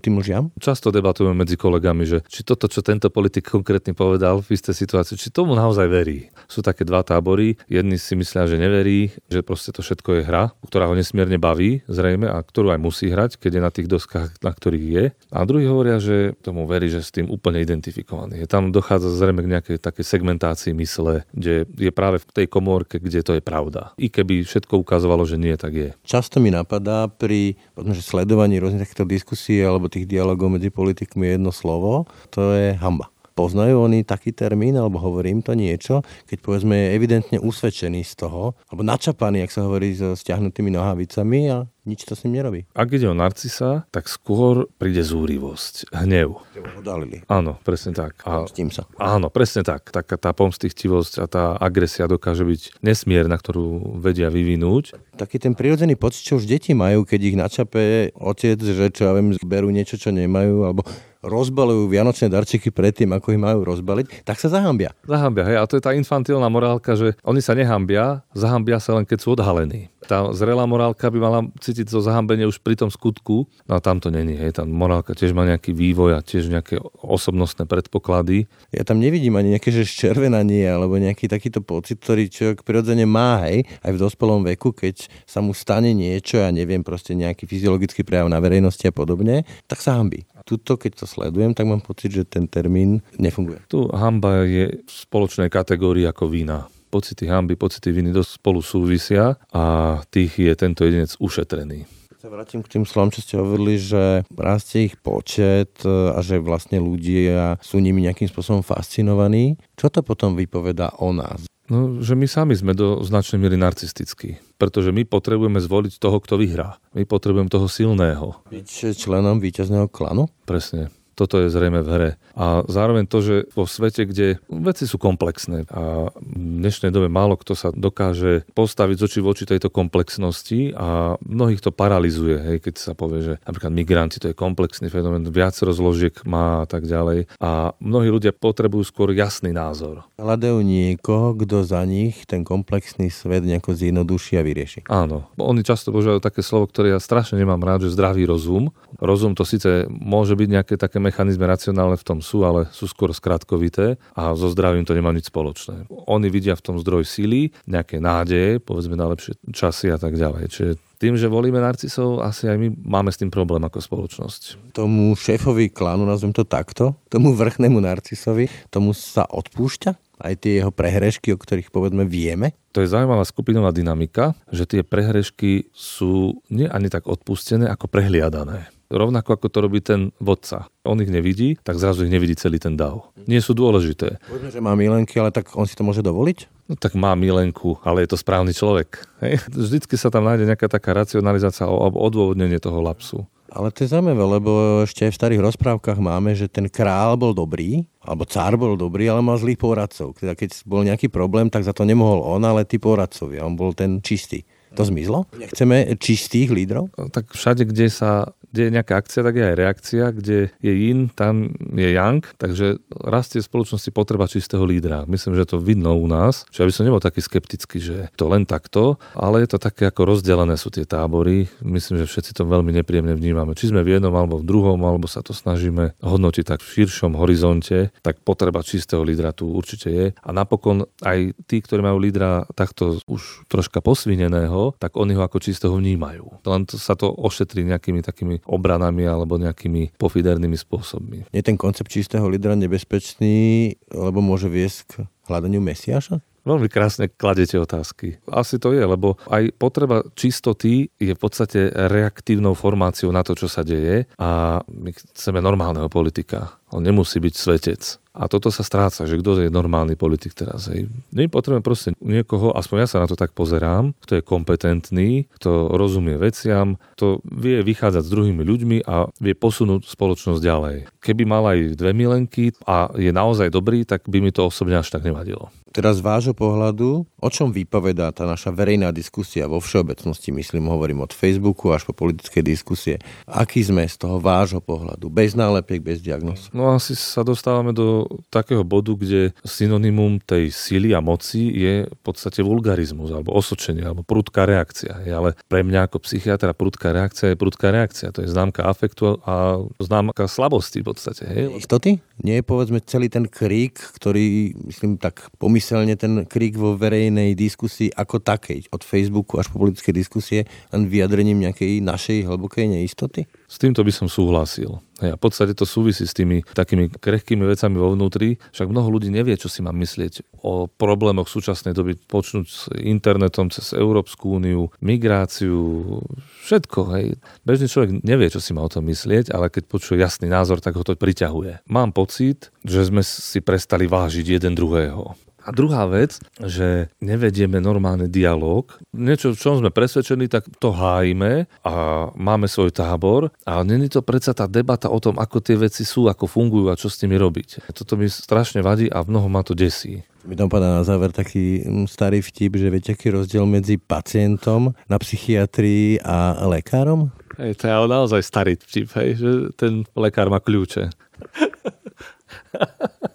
tým 0.00 0.14
lžiam? 0.20 0.44
Často 0.56 0.88
debatujeme 0.88 1.36
medzi 1.36 1.60
kolegami, 1.60 2.08
že 2.08 2.18
či 2.26 2.42
toto, 2.42 2.66
čo 2.66 2.80
tento 2.80 3.12
politik 3.12 3.46
konkrétne 3.46 3.92
povedal 3.92 4.40
v 4.40 4.56
istej 4.56 4.74
situácii, 4.74 5.20
či 5.20 5.28
tomu 5.28 5.52
naozaj 5.52 5.86
verí. 5.86 6.32
Sú 6.48 6.64
také 6.64 6.82
dva 6.88 7.04
tábory. 7.04 7.60
Jedni 7.68 8.00
si 8.00 8.16
myslia, 8.16 8.48
že 8.48 8.56
neverí, 8.56 9.12
že 9.28 9.44
proste 9.44 9.70
to 9.70 9.84
všetko 9.84 10.20
je 10.20 10.22
hra, 10.24 10.56
ktorá 10.64 10.88
ho 10.88 10.94
nesmierne 10.96 11.36
baví, 11.36 11.84
zrejme, 11.86 12.26
a 12.26 12.40
ktorú 12.40 12.72
aj 12.72 12.80
musí 12.80 13.12
hrať, 13.12 13.36
keď 13.36 13.50
je 13.58 13.62
na 13.62 13.70
tých 13.70 13.88
doskách, 13.90 14.40
na 14.40 14.52
ktorých 14.52 14.86
je. 14.86 15.04
A 15.34 15.44
druhí 15.44 15.68
hovoria, 15.68 16.00
že 16.00 16.36
tomu 16.40 16.64
verí, 16.64 16.88
že 16.88 17.04
s 17.04 17.12
tým 17.12 17.28
úplne 17.28 17.60
identifikovaný. 17.60 18.42
Je 18.42 18.48
tam 18.48 18.70
dochádza 18.70 19.12
zrejme 19.12 19.42
k 19.42 19.52
nejakej 19.56 19.76
takej 19.82 20.04
segmentácii 20.06 20.72
zmysle, 20.86 21.26
kde 21.34 21.66
je 21.66 21.90
práve 21.90 22.22
v 22.22 22.26
tej 22.30 22.46
komórke, 22.46 23.02
kde 23.02 23.26
to 23.26 23.34
je 23.34 23.42
pravda. 23.42 23.90
I 23.98 24.06
keby 24.06 24.46
všetko 24.46 24.78
ukazovalo, 24.78 25.26
že 25.26 25.34
nie, 25.34 25.58
tak 25.58 25.74
je. 25.74 25.90
Často 26.06 26.38
mi 26.38 26.54
napadá 26.54 27.10
pri 27.10 27.58
že 27.74 28.02
sledovaní 28.06 28.62
rôznych 28.62 28.86
takýchto 28.86 29.10
diskusí 29.10 29.58
alebo 29.58 29.90
tých 29.90 30.06
dialogov 30.06 30.54
medzi 30.54 30.70
politikmi 30.70 31.34
jedno 31.34 31.50
slovo, 31.50 32.06
to 32.30 32.54
je 32.54 32.78
hamba. 32.78 33.10
Poznajú 33.36 33.84
oni 33.84 34.00
taký 34.00 34.32
termín, 34.32 34.80
alebo 34.80 34.96
hovorím 34.96 35.44
to 35.44 35.52
niečo, 35.52 36.00
keď 36.24 36.38
povedzme 36.40 36.72
je 36.72 36.92
evidentne 36.96 37.36
usvedčený 37.36 38.00
z 38.00 38.24
toho, 38.24 38.56
alebo 38.72 38.80
načapaný, 38.80 39.44
ak 39.44 39.52
sa 39.52 39.68
hovorí, 39.68 39.92
so 39.92 40.16
stiahnutými 40.16 40.72
nohavicami 40.72 41.52
a 41.52 41.68
nič 41.86 42.04
to 42.04 42.18
s 42.18 42.26
ním 42.26 42.42
nerobí. 42.42 42.66
Ak 42.74 42.90
ide 42.90 43.06
o 43.06 43.16
narcisa, 43.16 43.86
tak 43.94 44.10
skôr 44.10 44.66
príde 44.76 45.00
zúrivosť, 45.00 45.94
hnev. 45.94 46.42
Odalili. 46.76 47.22
Áno, 47.30 47.56
presne 47.62 47.94
tak. 47.94 48.20
A, 48.26 48.44
tým 48.50 48.74
sa. 48.74 48.84
Áno, 48.98 49.30
presne 49.30 49.62
tak. 49.62 49.88
Taká 49.94 50.18
tá 50.18 50.34
pomstichtivosť 50.34 51.14
a 51.22 51.26
tá 51.30 51.44
agresia 51.56 52.10
dokáže 52.10 52.42
byť 52.42 52.82
nesmierna, 52.82 53.38
ktorú 53.38 53.96
vedia 54.02 54.28
vyvinúť. 54.28 54.98
Taký 55.16 55.38
ten 55.40 55.54
prirodzený 55.54 55.94
pocit, 55.96 56.26
čo 56.26 56.42
už 56.42 56.50
deti 56.50 56.74
majú, 56.74 57.06
keď 57.06 57.20
ich 57.22 57.36
načape 57.38 57.82
otec, 58.18 58.58
že 58.60 58.90
čo 58.92 59.08
ja 59.08 59.12
viem, 59.14 59.38
berú 59.46 59.70
niečo, 59.70 59.96
čo 59.96 60.10
nemajú, 60.10 60.66
alebo 60.66 60.82
rozbalujú 61.26 61.90
vianočné 61.90 62.30
darčeky 62.30 62.70
predtým, 62.70 63.10
ako 63.10 63.34
ich 63.34 63.42
majú 63.42 63.66
rozbaliť, 63.66 64.22
tak 64.22 64.38
sa 64.38 64.46
zahambia. 64.46 64.94
Zahambia, 65.04 65.44
hej. 65.50 65.58
A 65.58 65.66
to 65.66 65.76
je 65.76 65.82
tá 65.82 65.92
infantilná 65.92 66.46
morálka, 66.46 66.94
že 66.94 67.18
oni 67.26 67.42
sa 67.42 67.58
nehambia, 67.58 68.22
zahambia 68.32 68.78
sa 68.78 68.94
len 68.96 69.04
keď 69.04 69.18
sú 69.18 69.34
odhalení. 69.34 69.90
Tá 70.06 70.30
zrelá 70.30 70.62
morálka 70.70 71.10
by 71.10 71.18
mala 71.18 71.40
cítiť 71.58 71.75
to 71.84 72.00
zahambenie 72.00 72.46
už 72.48 72.62
pri 72.62 72.78
tom 72.78 72.88
skutku, 72.88 73.44
no 73.66 73.72
a 73.76 73.80
tam 73.82 74.00
to 74.00 74.08
není. 74.08 74.38
Hej. 74.38 74.56
Tá 74.56 74.62
morálka 74.64 75.12
tiež 75.12 75.36
má 75.36 75.44
nejaký 75.44 75.74
vývoj 75.74 76.16
a 76.16 76.24
tiež 76.24 76.48
nejaké 76.48 76.80
osobnostné 77.02 77.66
predpoklady. 77.68 78.48
Ja 78.72 78.86
tam 78.86 79.02
nevidím 79.02 79.36
ani 79.36 79.58
nejaké 79.58 79.74
že 79.74 79.84
ščervenanie 79.84 80.70
alebo 80.70 80.96
nejaký 80.96 81.26
takýto 81.26 81.60
pocit, 81.60 81.98
ktorý 81.98 82.30
človek 82.30 82.62
prirodzene 82.62 83.04
má, 83.04 83.44
hej, 83.50 83.66
aj 83.82 83.90
v 83.90 83.98
dospelom 83.98 84.46
veku, 84.54 84.70
keď 84.70 85.10
sa 85.26 85.42
mu 85.42 85.50
stane 85.50 85.90
niečo, 85.90 86.38
ja 86.38 86.54
neviem, 86.54 86.86
proste 86.86 87.18
nejaký 87.18 87.50
fyziologický 87.50 88.06
prejav 88.06 88.30
na 88.30 88.38
verejnosti 88.38 88.86
a 88.86 88.94
podobne, 88.94 89.42
tak 89.66 89.82
sa 89.82 89.98
hambí. 89.98 90.22
Tuto, 90.46 90.78
keď 90.78 91.02
to 91.02 91.06
sledujem, 91.10 91.58
tak 91.58 91.66
mám 91.66 91.82
pocit, 91.82 92.14
že 92.14 92.22
ten 92.22 92.46
termín 92.46 93.02
nefunguje. 93.18 93.66
Tu 93.66 93.82
hamba 93.90 94.46
je 94.46 94.78
v 94.78 94.90
spoločnej 94.92 95.50
kategórii 95.50 96.06
ako 96.06 96.30
vína 96.30 96.70
pocity 96.88 97.26
hamby, 97.26 97.58
pocity 97.58 97.92
viny 97.92 98.14
dosť 98.14 98.40
spolu 98.40 98.60
súvisia 98.62 99.36
a 99.50 99.98
tých 100.08 100.38
je 100.38 100.52
tento 100.54 100.86
jedinec 100.86 101.12
ušetrený. 101.18 101.84
Sa 102.16 102.32
vrátim 102.32 102.64
k 102.64 102.72
tým 102.74 102.84
slovom, 102.88 103.14
čo 103.14 103.22
ste 103.22 103.38
hovorili, 103.38 103.78
že 103.78 104.26
rastie 104.34 104.90
ich 104.90 104.98
počet 104.98 105.70
e, 105.86 106.10
a 106.10 106.18
že 106.24 106.42
vlastne 106.42 106.82
ľudia 106.82 107.60
sú 107.62 107.78
nimi 107.78 108.02
nejakým 108.02 108.26
spôsobom 108.26 108.66
fascinovaní. 108.66 109.54
Čo 109.78 109.94
to 109.94 110.00
potom 110.02 110.34
vypovedá 110.34 110.96
o 110.98 111.14
nás? 111.14 111.46
No, 111.70 112.02
že 112.02 112.18
my 112.18 112.26
sami 112.30 112.58
sme 112.58 112.74
do 112.74 113.02
značnej 113.02 113.42
miery 113.42 113.54
narcistickí, 113.58 114.42
pretože 114.58 114.90
my 114.90 115.06
potrebujeme 115.06 115.58
zvoliť 115.62 116.02
toho, 116.02 116.18
kto 116.18 116.38
vyhrá. 116.38 116.82
My 116.94 117.06
potrebujeme 117.06 117.50
toho 117.50 117.70
silného. 117.70 118.42
Byť 118.50 118.94
členom 118.98 119.38
víťazného 119.38 119.86
klanu? 119.86 120.26
Presne 120.46 120.90
toto 121.16 121.40
je 121.40 121.48
zrejme 121.48 121.80
v 121.80 121.88
hre. 121.88 122.10
A 122.36 122.60
zároveň 122.68 123.08
to, 123.08 123.24
že 123.24 123.34
vo 123.56 123.64
svete, 123.64 124.04
kde 124.04 124.36
veci 124.52 124.84
sú 124.84 125.00
komplexné 125.00 125.64
a 125.72 126.12
v 126.12 126.60
dnešnej 126.60 126.92
dobe 126.92 127.08
málo 127.08 127.40
kto 127.40 127.56
sa 127.56 127.72
dokáže 127.72 128.44
postaviť 128.52 128.96
z 129.00 129.04
očí 129.08 129.18
v 129.24 129.30
oči 129.32 129.44
tejto 129.48 129.72
komplexnosti 129.72 130.76
a 130.76 131.16
mnohých 131.24 131.64
to 131.64 131.72
paralizuje, 131.72 132.36
hej, 132.36 132.56
keď 132.60 132.74
sa 132.76 132.92
povie, 132.92 133.24
že 133.24 133.34
napríklad 133.48 133.72
migranti 133.72 134.20
to 134.20 134.28
je 134.28 134.36
komplexný 134.36 134.92
fenomén, 134.92 135.24
viac 135.24 135.56
rozložiek 135.56 136.12
má 136.28 136.62
a 136.62 136.66
tak 136.68 136.84
ďalej. 136.84 137.32
A 137.40 137.72
mnohí 137.80 138.12
ľudia 138.12 138.36
potrebujú 138.36 138.84
skôr 138.84 139.16
jasný 139.16 139.56
názor. 139.56 140.04
Hľadajú 140.20 140.60
niekoho, 140.60 141.32
kto 141.32 141.64
za 141.64 141.80
nich 141.88 142.28
ten 142.28 142.44
komplexný 142.44 143.08
svet 143.08 143.46
nejako 143.48 143.72
zjednoduší 143.72 144.36
a 144.36 144.42
vyrieši. 144.44 144.80
Áno. 144.92 145.32
Oni 145.40 145.64
často 145.64 145.94
používajú 145.94 146.20
také 146.20 146.44
slovo, 146.44 146.68
ktoré 146.68 146.92
ja 146.92 147.00
strašne 147.00 147.40
nemám 147.40 147.62
rád, 147.64 147.88
že 147.88 147.94
zdravý 147.96 148.28
rozum. 148.28 148.74
Rozum 149.00 149.32
to 149.32 149.46
síce 149.46 149.88
môže 149.88 150.36
byť 150.36 150.48
nejaké 150.50 150.74
také 150.76 151.00
mechanizmy 151.06 151.46
racionálne 151.46 151.94
v 151.94 152.06
tom 152.06 152.18
sú, 152.18 152.42
ale 152.42 152.66
sú 152.74 152.90
skôr 152.90 153.14
skratkovité 153.14 153.94
a 154.18 154.34
so 154.34 154.50
zdravím 154.50 154.82
to 154.82 154.98
nemá 154.98 155.14
nič 155.14 155.30
spoločné. 155.30 155.86
Oni 156.10 156.26
vidia 156.26 156.58
v 156.58 156.64
tom 156.66 156.76
zdroj 156.82 157.06
síly, 157.06 157.54
nejaké 157.70 158.02
nádeje, 158.02 158.58
povedzme 158.58 158.98
na 158.98 159.06
lepšie 159.06 159.38
časy 159.54 159.94
a 159.94 159.98
tak 160.02 160.18
ďalej. 160.18 160.50
Čiže 160.50 160.72
tým, 160.96 161.14
že 161.20 161.28
volíme 161.28 161.60
narcisov, 161.60 162.24
asi 162.24 162.48
aj 162.48 162.56
my 162.56 162.68
máme 162.72 163.12
s 163.12 163.20
tým 163.20 163.28
problém 163.28 163.60
ako 163.62 163.84
spoločnosť. 163.84 164.72
Tomu 164.72 165.12
šéfovi 165.12 165.68
klánu, 165.68 166.08
nazvem 166.08 166.32
to 166.32 166.42
takto, 166.42 166.96
tomu 167.12 167.36
vrchnému 167.36 167.76
narcisovi, 167.84 168.48
tomu 168.72 168.96
sa 168.96 169.28
odpúšťa? 169.28 169.92
Aj 170.16 170.32
tie 170.32 170.64
jeho 170.64 170.72
prehrešky, 170.72 171.36
o 171.36 171.40
ktorých 171.40 171.68
povedzme 171.68 172.08
vieme? 172.08 172.56
To 172.72 172.80
je 172.80 172.88
zaujímavá 172.88 173.28
skupinová 173.28 173.68
dynamika, 173.76 174.32
že 174.48 174.64
tie 174.64 174.80
prehrešky 174.80 175.68
sú 175.76 176.40
nie 176.48 176.64
ani 176.64 176.88
tak 176.88 177.04
odpustené, 177.04 177.68
ako 177.68 177.92
prehliadané. 177.92 178.72
Rovnako 178.86 179.34
ako 179.34 179.46
to 179.50 179.58
robí 179.58 179.82
ten 179.82 180.14
vodca. 180.22 180.70
On 180.86 180.98
ich 181.02 181.10
nevidí, 181.10 181.58
tak 181.58 181.82
zrazu 181.82 182.06
ich 182.06 182.14
nevidí 182.14 182.38
celý 182.38 182.62
ten 182.62 182.78
dav. 182.78 183.10
Nie 183.26 183.42
sú 183.42 183.50
dôležité. 183.50 184.22
Povedzme, 184.30 184.54
že 184.54 184.62
má 184.62 184.78
milenky, 184.78 185.18
ale 185.18 185.34
tak 185.34 185.50
on 185.58 185.66
si 185.66 185.74
to 185.74 185.82
môže 185.82 186.06
dovoliť? 186.06 186.70
No 186.70 186.74
tak 186.78 186.94
má 186.94 187.14
milenku, 187.18 187.78
ale 187.82 188.06
je 188.06 188.14
to 188.14 188.18
správny 188.18 188.54
človek. 188.54 189.02
Hej? 189.22 189.42
Vždycky 189.50 189.94
sa 189.98 190.10
tam 190.10 190.26
nájde 190.26 190.46
nejaká 190.46 190.70
taká 190.70 190.94
racionalizácia 190.94 191.66
alebo 191.66 191.98
odôvodnenie 191.98 192.62
toho 192.62 192.78
lapsu. 192.78 193.26
Ale 193.46 193.70
to 193.70 193.86
je 193.86 193.94
zaujímavé, 193.94 194.20
lebo 194.20 194.82
ešte 194.82 195.06
aj 195.06 195.14
v 195.14 195.20
starých 195.22 195.44
rozprávkach 195.48 195.96
máme, 196.02 196.34
že 196.34 196.50
ten 196.50 196.66
král 196.66 197.14
bol 197.14 197.30
dobrý, 197.30 197.86
alebo 198.02 198.26
cár 198.26 198.58
bol 198.58 198.74
dobrý, 198.74 199.06
ale 199.06 199.22
mal 199.22 199.38
zlých 199.38 199.56
poradcov. 199.56 200.18
Teda 200.18 200.34
keď 200.34 200.66
bol 200.66 200.82
nejaký 200.82 201.08
problém, 201.08 201.46
tak 201.46 201.62
za 201.62 201.70
to 201.70 201.86
nemohol 201.86 202.26
on, 202.26 202.42
ale 202.42 202.66
tí 202.66 202.76
poradcovia. 202.82 203.46
On 203.46 203.54
bol 203.54 203.70
ten 203.72 204.02
čistý. 204.02 204.42
To 204.74 204.82
zmizlo? 204.82 205.30
Nechceme 205.38 205.94
čistých 205.96 206.50
lídrov? 206.50 206.90
Tak 207.14 207.32
všade, 207.32 207.64
kde 207.68 207.86
sa 207.88 208.34
kde 208.56 208.72
je 208.72 208.74
nejaká 208.80 208.94
akcia, 208.96 209.20
tak 209.20 209.36
je 209.36 209.44
aj 209.44 209.56
reakcia, 209.60 210.04
kde 210.16 210.38
je 210.64 210.72
yin, 210.72 211.12
tam 211.12 211.52
je 211.76 211.92
yang, 211.92 212.24
takže 212.40 212.80
rastie 213.04 213.44
v 213.44 213.48
spoločnosti 213.52 213.92
potreba 213.92 214.24
čistého 214.24 214.64
lídra. 214.64 215.04
Myslím, 215.04 215.36
že 215.36 215.44
to 215.44 215.60
vidno 215.60 215.92
u 215.92 216.08
nás, 216.08 216.48
čiže 216.48 216.64
ja 216.64 216.68
by 216.72 216.72
som 216.72 216.86
nebol 216.88 217.04
taký 217.04 217.20
skeptický, 217.20 217.78
že 217.84 217.96
to 218.16 218.32
len 218.32 218.48
takto, 218.48 218.96
ale 219.12 219.44
je 219.44 219.52
to 219.52 219.58
také 219.60 219.92
ako 219.92 220.08
rozdelené 220.08 220.56
sú 220.56 220.72
tie 220.72 220.88
tábory. 220.88 221.52
Myslím, 221.60 222.00
že 222.00 222.08
všetci 222.08 222.32
to 222.32 222.48
veľmi 222.48 222.72
nepríjemne 222.80 223.12
vnímame. 223.12 223.52
Či 223.52 223.76
sme 223.76 223.84
v 223.84 224.00
jednom 224.00 224.16
alebo 224.16 224.40
v 224.40 224.48
druhom, 224.48 224.80
alebo 224.88 225.04
sa 225.04 225.20
to 225.20 225.36
snažíme 225.36 225.92
hodnotiť 226.00 226.56
tak 226.56 226.64
v 226.64 226.72
širšom 226.80 227.12
horizonte, 227.20 227.92
tak 228.00 228.24
potreba 228.24 228.64
čistého 228.64 229.04
lídra 229.04 229.36
tu 229.36 229.52
určite 229.52 229.92
je. 229.92 230.06
A 230.16 230.28
napokon 230.32 230.88
aj 231.04 231.36
tí, 231.44 231.60
ktorí 231.60 231.84
majú 231.84 232.00
lídra 232.00 232.48
takto 232.56 233.04
už 233.04 233.44
troška 233.52 233.84
posvineného, 233.84 234.55
tak 234.80 234.96
oni 234.96 235.16
ho 235.16 235.22
ako 235.22 235.38
čistého 235.42 235.74
vnímajú. 235.76 236.42
Len 236.44 236.62
to 236.64 236.76
sa 236.80 236.96
to 236.98 237.12
ošetrí 237.12 237.62
nejakými 237.66 238.00
takými 238.00 238.42
obranami 238.48 239.04
alebo 239.06 239.40
nejakými 239.40 239.96
pofidernými 240.00 240.56
spôsobmi. 240.56 241.30
Je 241.30 241.42
ten 241.44 241.58
koncept 241.58 241.92
čistého 241.92 242.24
lídra 242.26 242.58
nebezpečný, 242.58 243.72
lebo 243.92 244.18
môže 244.24 244.50
viesť 244.50 244.78
k 244.86 244.92
hľadaniu 245.28 245.60
Mesiaša? 245.62 246.22
Veľmi 246.46 246.70
krásne 246.70 247.10
kladete 247.10 247.58
otázky. 247.58 248.22
Asi 248.30 248.62
to 248.62 248.70
je, 248.70 248.78
lebo 248.78 249.18
aj 249.26 249.50
potreba 249.58 250.06
čistoty 250.14 250.94
je 250.94 251.10
v 251.10 251.18
podstate 251.18 251.74
reaktívnou 251.74 252.54
formáciou 252.54 253.10
na 253.10 253.26
to, 253.26 253.34
čo 253.34 253.50
sa 253.50 253.66
deje 253.66 254.06
a 254.14 254.62
my 254.70 254.94
chceme 254.94 255.42
normálneho 255.42 255.90
politika. 255.90 256.54
On 256.70 256.78
nemusí 256.78 257.18
byť 257.18 257.34
svetec. 257.34 257.82
A 258.16 258.32
toto 258.32 258.48
sa 258.48 258.64
stráca, 258.64 259.04
že 259.04 259.20
kto 259.20 259.44
je 259.44 259.52
normálny 259.52 259.92
politik 259.92 260.32
teraz. 260.32 260.72
Hej. 260.72 260.88
My 261.12 261.28
potrebujeme 261.28 261.60
proste 261.60 261.92
niekoho, 262.00 262.56
aspoň 262.56 262.76
ja 262.82 262.88
sa 262.88 262.98
na 263.04 263.06
to 263.06 263.12
tak 263.12 263.36
pozerám, 263.36 263.92
kto 264.00 264.18
je 264.18 264.22
kompetentný, 264.24 265.28
kto 265.36 265.76
rozumie 265.76 266.16
veciam, 266.16 266.80
kto 266.96 267.20
vie 267.28 267.60
vychádzať 267.60 268.02
s 268.08 268.12
druhými 268.12 268.40
ľuďmi 268.40 268.76
a 268.88 269.12
vie 269.20 269.36
posunúť 269.36 269.84
spoločnosť 269.84 270.40
ďalej. 270.40 270.76
Keby 271.04 271.22
mal 271.28 271.44
aj 271.44 271.76
dve 271.76 271.92
milenky 271.92 272.56
a 272.64 272.88
je 272.96 273.12
naozaj 273.12 273.52
dobrý, 273.52 273.84
tak 273.84 274.08
by 274.08 274.24
mi 274.24 274.32
to 274.32 274.48
osobne 274.48 274.80
až 274.80 274.88
tak 274.88 275.04
nevadilo. 275.04 275.52
Teraz 275.76 276.00
z 276.00 276.08
vášho 276.08 276.32
pohľadu, 276.32 277.04
o 277.04 277.28
čom 277.28 277.52
vypovedá 277.52 278.08
tá 278.08 278.24
naša 278.24 278.48
verejná 278.48 278.96
diskusia 278.96 279.44
vo 279.44 279.60
všeobecnosti, 279.60 280.32
myslím, 280.32 280.72
hovorím 280.72 281.04
od 281.04 281.12
Facebooku 281.12 281.68
až 281.68 281.84
po 281.84 281.92
politické 281.92 282.40
diskusie. 282.40 282.96
Aký 283.28 283.60
sme 283.60 283.84
z 283.84 284.00
toho 284.00 284.16
vášho 284.16 284.64
pohľadu? 284.64 285.12
Bez 285.12 285.36
nálepiek, 285.36 285.84
bez 285.84 286.00
diagnóz? 286.00 286.48
No 286.56 286.72
asi 286.72 286.96
sa 286.96 287.20
dostávame 287.20 287.76
do 287.76 288.05
takého 288.30 288.62
bodu, 288.66 288.94
kde 288.96 289.34
synonymum 289.42 290.18
tej 290.22 290.50
sily 290.50 290.92
a 290.96 291.00
moci 291.00 291.50
je 291.52 291.74
v 291.86 292.00
podstate 292.02 292.42
vulgarizmus, 292.42 293.12
alebo 293.12 293.34
osočenie, 293.36 293.84
alebo 293.84 294.02
prudká 294.02 294.46
reakcia. 294.48 295.02
Ale 295.06 295.38
pre 295.46 295.62
mňa 295.62 295.90
ako 295.90 296.02
psychiatra 296.02 296.56
prudká 296.56 296.90
reakcia 296.94 297.32
je 297.32 297.36
prudká 297.38 297.70
reakcia. 297.70 298.12
To 298.14 298.24
je 298.24 298.28
známka 298.30 298.64
afektu 298.66 299.18
a 299.26 299.60
známka 299.80 300.26
slabosti 300.30 300.82
v 300.82 300.92
podstate. 300.92 301.22
Hej? 301.26 301.60
Istoty? 301.60 301.98
Nie 302.24 302.40
je 302.40 302.44
povedzme 302.48 302.80
celý 302.80 303.12
ten 303.12 303.28
krík, 303.28 303.76
ktorý, 303.76 304.56
myslím, 304.64 304.96
tak 304.96 305.28
pomyselne 305.36 305.94
ten 306.00 306.24
krík 306.24 306.56
vo 306.56 306.74
verejnej 306.74 307.36
diskusii 307.36 307.92
ako 307.92 308.24
takej, 308.24 308.72
od 308.72 308.80
Facebooku 308.80 309.36
až 309.36 309.52
po 309.52 309.60
politické 309.60 309.92
diskusie, 309.92 310.48
len 310.72 310.88
vyjadrením 310.88 311.44
nejakej 311.44 311.84
našej 311.84 312.24
hlbokej 312.24 312.72
neistoty? 312.72 313.28
S 313.46 313.62
týmto 313.62 313.86
by 313.86 313.92
som 313.94 314.10
súhlasil. 314.10 314.82
A 314.98 315.14
v 315.14 315.20
podstate 315.20 315.52
to 315.52 315.68
súvisí 315.68 316.08
s 316.08 316.16
tými 316.16 316.40
takými 316.56 316.88
krehkými 316.88 317.44
vecami 317.44 317.76
vo 317.76 317.92
vnútri, 317.92 318.40
však 318.50 318.72
mnoho 318.72 318.88
ľudí 318.88 319.12
nevie, 319.12 319.36
čo 319.36 319.52
si 319.52 319.60
má 319.60 319.68
myslieť 319.70 320.40
o 320.40 320.66
problémoch 320.66 321.28
súčasnej 321.28 321.76
doby, 321.76 322.00
počnúť 322.00 322.46
s 322.48 322.72
internetom 322.80 323.52
cez 323.52 323.76
Európsku 323.76 324.40
úniu, 324.40 324.72
migráciu, 324.80 326.00
všetko. 326.48 326.80
Hej. 326.96 327.06
Bežný 327.44 327.66
človek 327.68 327.90
nevie, 328.02 328.32
čo 328.32 328.40
si 328.40 328.56
má 328.56 328.64
o 328.64 328.72
tom 328.72 328.88
myslieť, 328.88 329.36
ale 329.36 329.52
keď 329.52 329.68
počuje 329.68 330.00
jasný 330.00 330.32
názor, 330.32 330.64
tak 330.64 330.74
ho 330.74 330.82
to 330.82 330.96
priťahuje. 330.96 331.68
Mám 331.68 331.92
pocit, 331.92 332.48
že 332.64 332.88
sme 332.88 333.04
si 333.04 333.44
prestali 333.44 333.84
vážiť 333.84 334.40
jeden 334.40 334.56
druhého. 334.56 335.12
A 335.46 335.54
druhá 335.54 335.86
vec, 335.86 336.18
že 336.42 336.90
nevedieme 336.98 337.62
normálny 337.62 338.10
dialog. 338.10 338.66
Niečo, 338.90 339.30
v 339.30 339.38
čom 339.38 339.62
sme 339.62 339.70
presvedčení, 339.70 340.26
tak 340.26 340.50
to 340.58 340.74
hájime 340.74 341.46
a 341.62 342.10
máme 342.18 342.50
svoj 342.50 342.74
tábor. 342.74 343.30
A 343.46 343.62
není 343.62 343.86
to 343.86 344.02
predsa 344.02 344.34
tá 344.34 344.50
debata 344.50 344.90
o 344.90 344.98
tom, 344.98 345.22
ako 345.22 345.38
tie 345.38 345.54
veci 345.54 345.86
sú, 345.86 346.10
ako 346.10 346.26
fungujú 346.26 346.66
a 346.66 346.74
čo 346.74 346.90
s 346.90 346.98
nimi 347.06 347.14
robiť. 347.14 347.70
Toto 347.70 347.94
mi 347.94 348.10
strašne 348.10 348.58
vadí 348.58 348.90
a 348.90 349.06
mnoho 349.06 349.30
ma 349.30 349.46
to 349.46 349.54
desí. 349.54 350.02
Mi 350.26 350.34
tam 350.34 350.50
padá 350.50 350.74
na 350.74 350.82
záver 350.82 351.14
taký 351.14 351.62
mm, 351.62 351.86
starý 351.86 352.18
vtip, 352.18 352.58
že 352.58 352.66
viete, 352.66 352.90
aký 352.90 353.14
rozdiel 353.14 353.46
medzi 353.46 353.78
pacientom 353.78 354.74
na 354.90 354.98
psychiatrii 354.98 356.02
a 356.02 356.42
lekárom? 356.50 357.14
Hej, 357.38 357.62
to 357.62 357.70
je 357.70 357.72
ale 357.72 357.86
naozaj 357.86 358.26
starý 358.26 358.58
vtip, 358.58 358.90
hej, 358.98 359.14
že 359.14 359.30
ten 359.54 359.86
lekár 359.94 360.26
má 360.26 360.42
kľúče. 360.42 360.90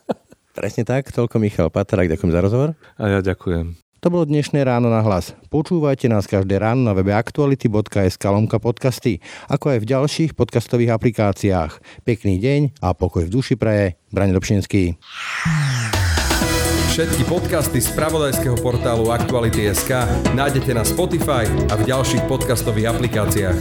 Presne 0.62 0.86
tak, 0.86 1.10
toľko 1.10 1.42
Michal 1.42 1.74
Patrák, 1.74 2.06
ďakujem 2.06 2.30
za 2.30 2.38
rozhovor. 2.46 2.78
A 3.02 3.10
ja 3.10 3.20
ďakujem. 3.26 3.82
To 4.06 4.14
bolo 4.14 4.30
dnešné 4.30 4.62
ráno 4.62 4.94
na 4.94 5.02
hlas. 5.02 5.34
Počúvajte 5.50 6.06
nás 6.06 6.30
každé 6.30 6.62
ráno 6.62 6.86
na 6.86 6.94
webe 6.94 7.18
aktuality.sk 7.18 8.22
lomka 8.30 8.62
podcasty, 8.62 9.26
ako 9.50 9.74
aj 9.74 9.80
v 9.82 9.90
ďalších 9.90 10.32
podcastových 10.38 10.94
aplikáciách. 10.94 12.06
Pekný 12.06 12.38
deň 12.38 12.78
a 12.78 12.94
pokoj 12.94 13.26
v 13.26 13.34
duši 13.34 13.58
praje. 13.58 13.98
Braň 14.14 14.38
Dobšinský. 14.38 15.02
Všetky 16.94 17.26
podcasty 17.26 17.82
z 17.82 17.90
pravodajského 17.98 18.62
portálu 18.62 19.10
Aktuality.sk 19.10 19.90
nájdete 20.38 20.78
na 20.78 20.86
Spotify 20.86 21.50
a 21.70 21.74
v 21.74 21.90
ďalších 21.90 22.30
podcastových 22.30 22.94
aplikáciách. 22.94 23.58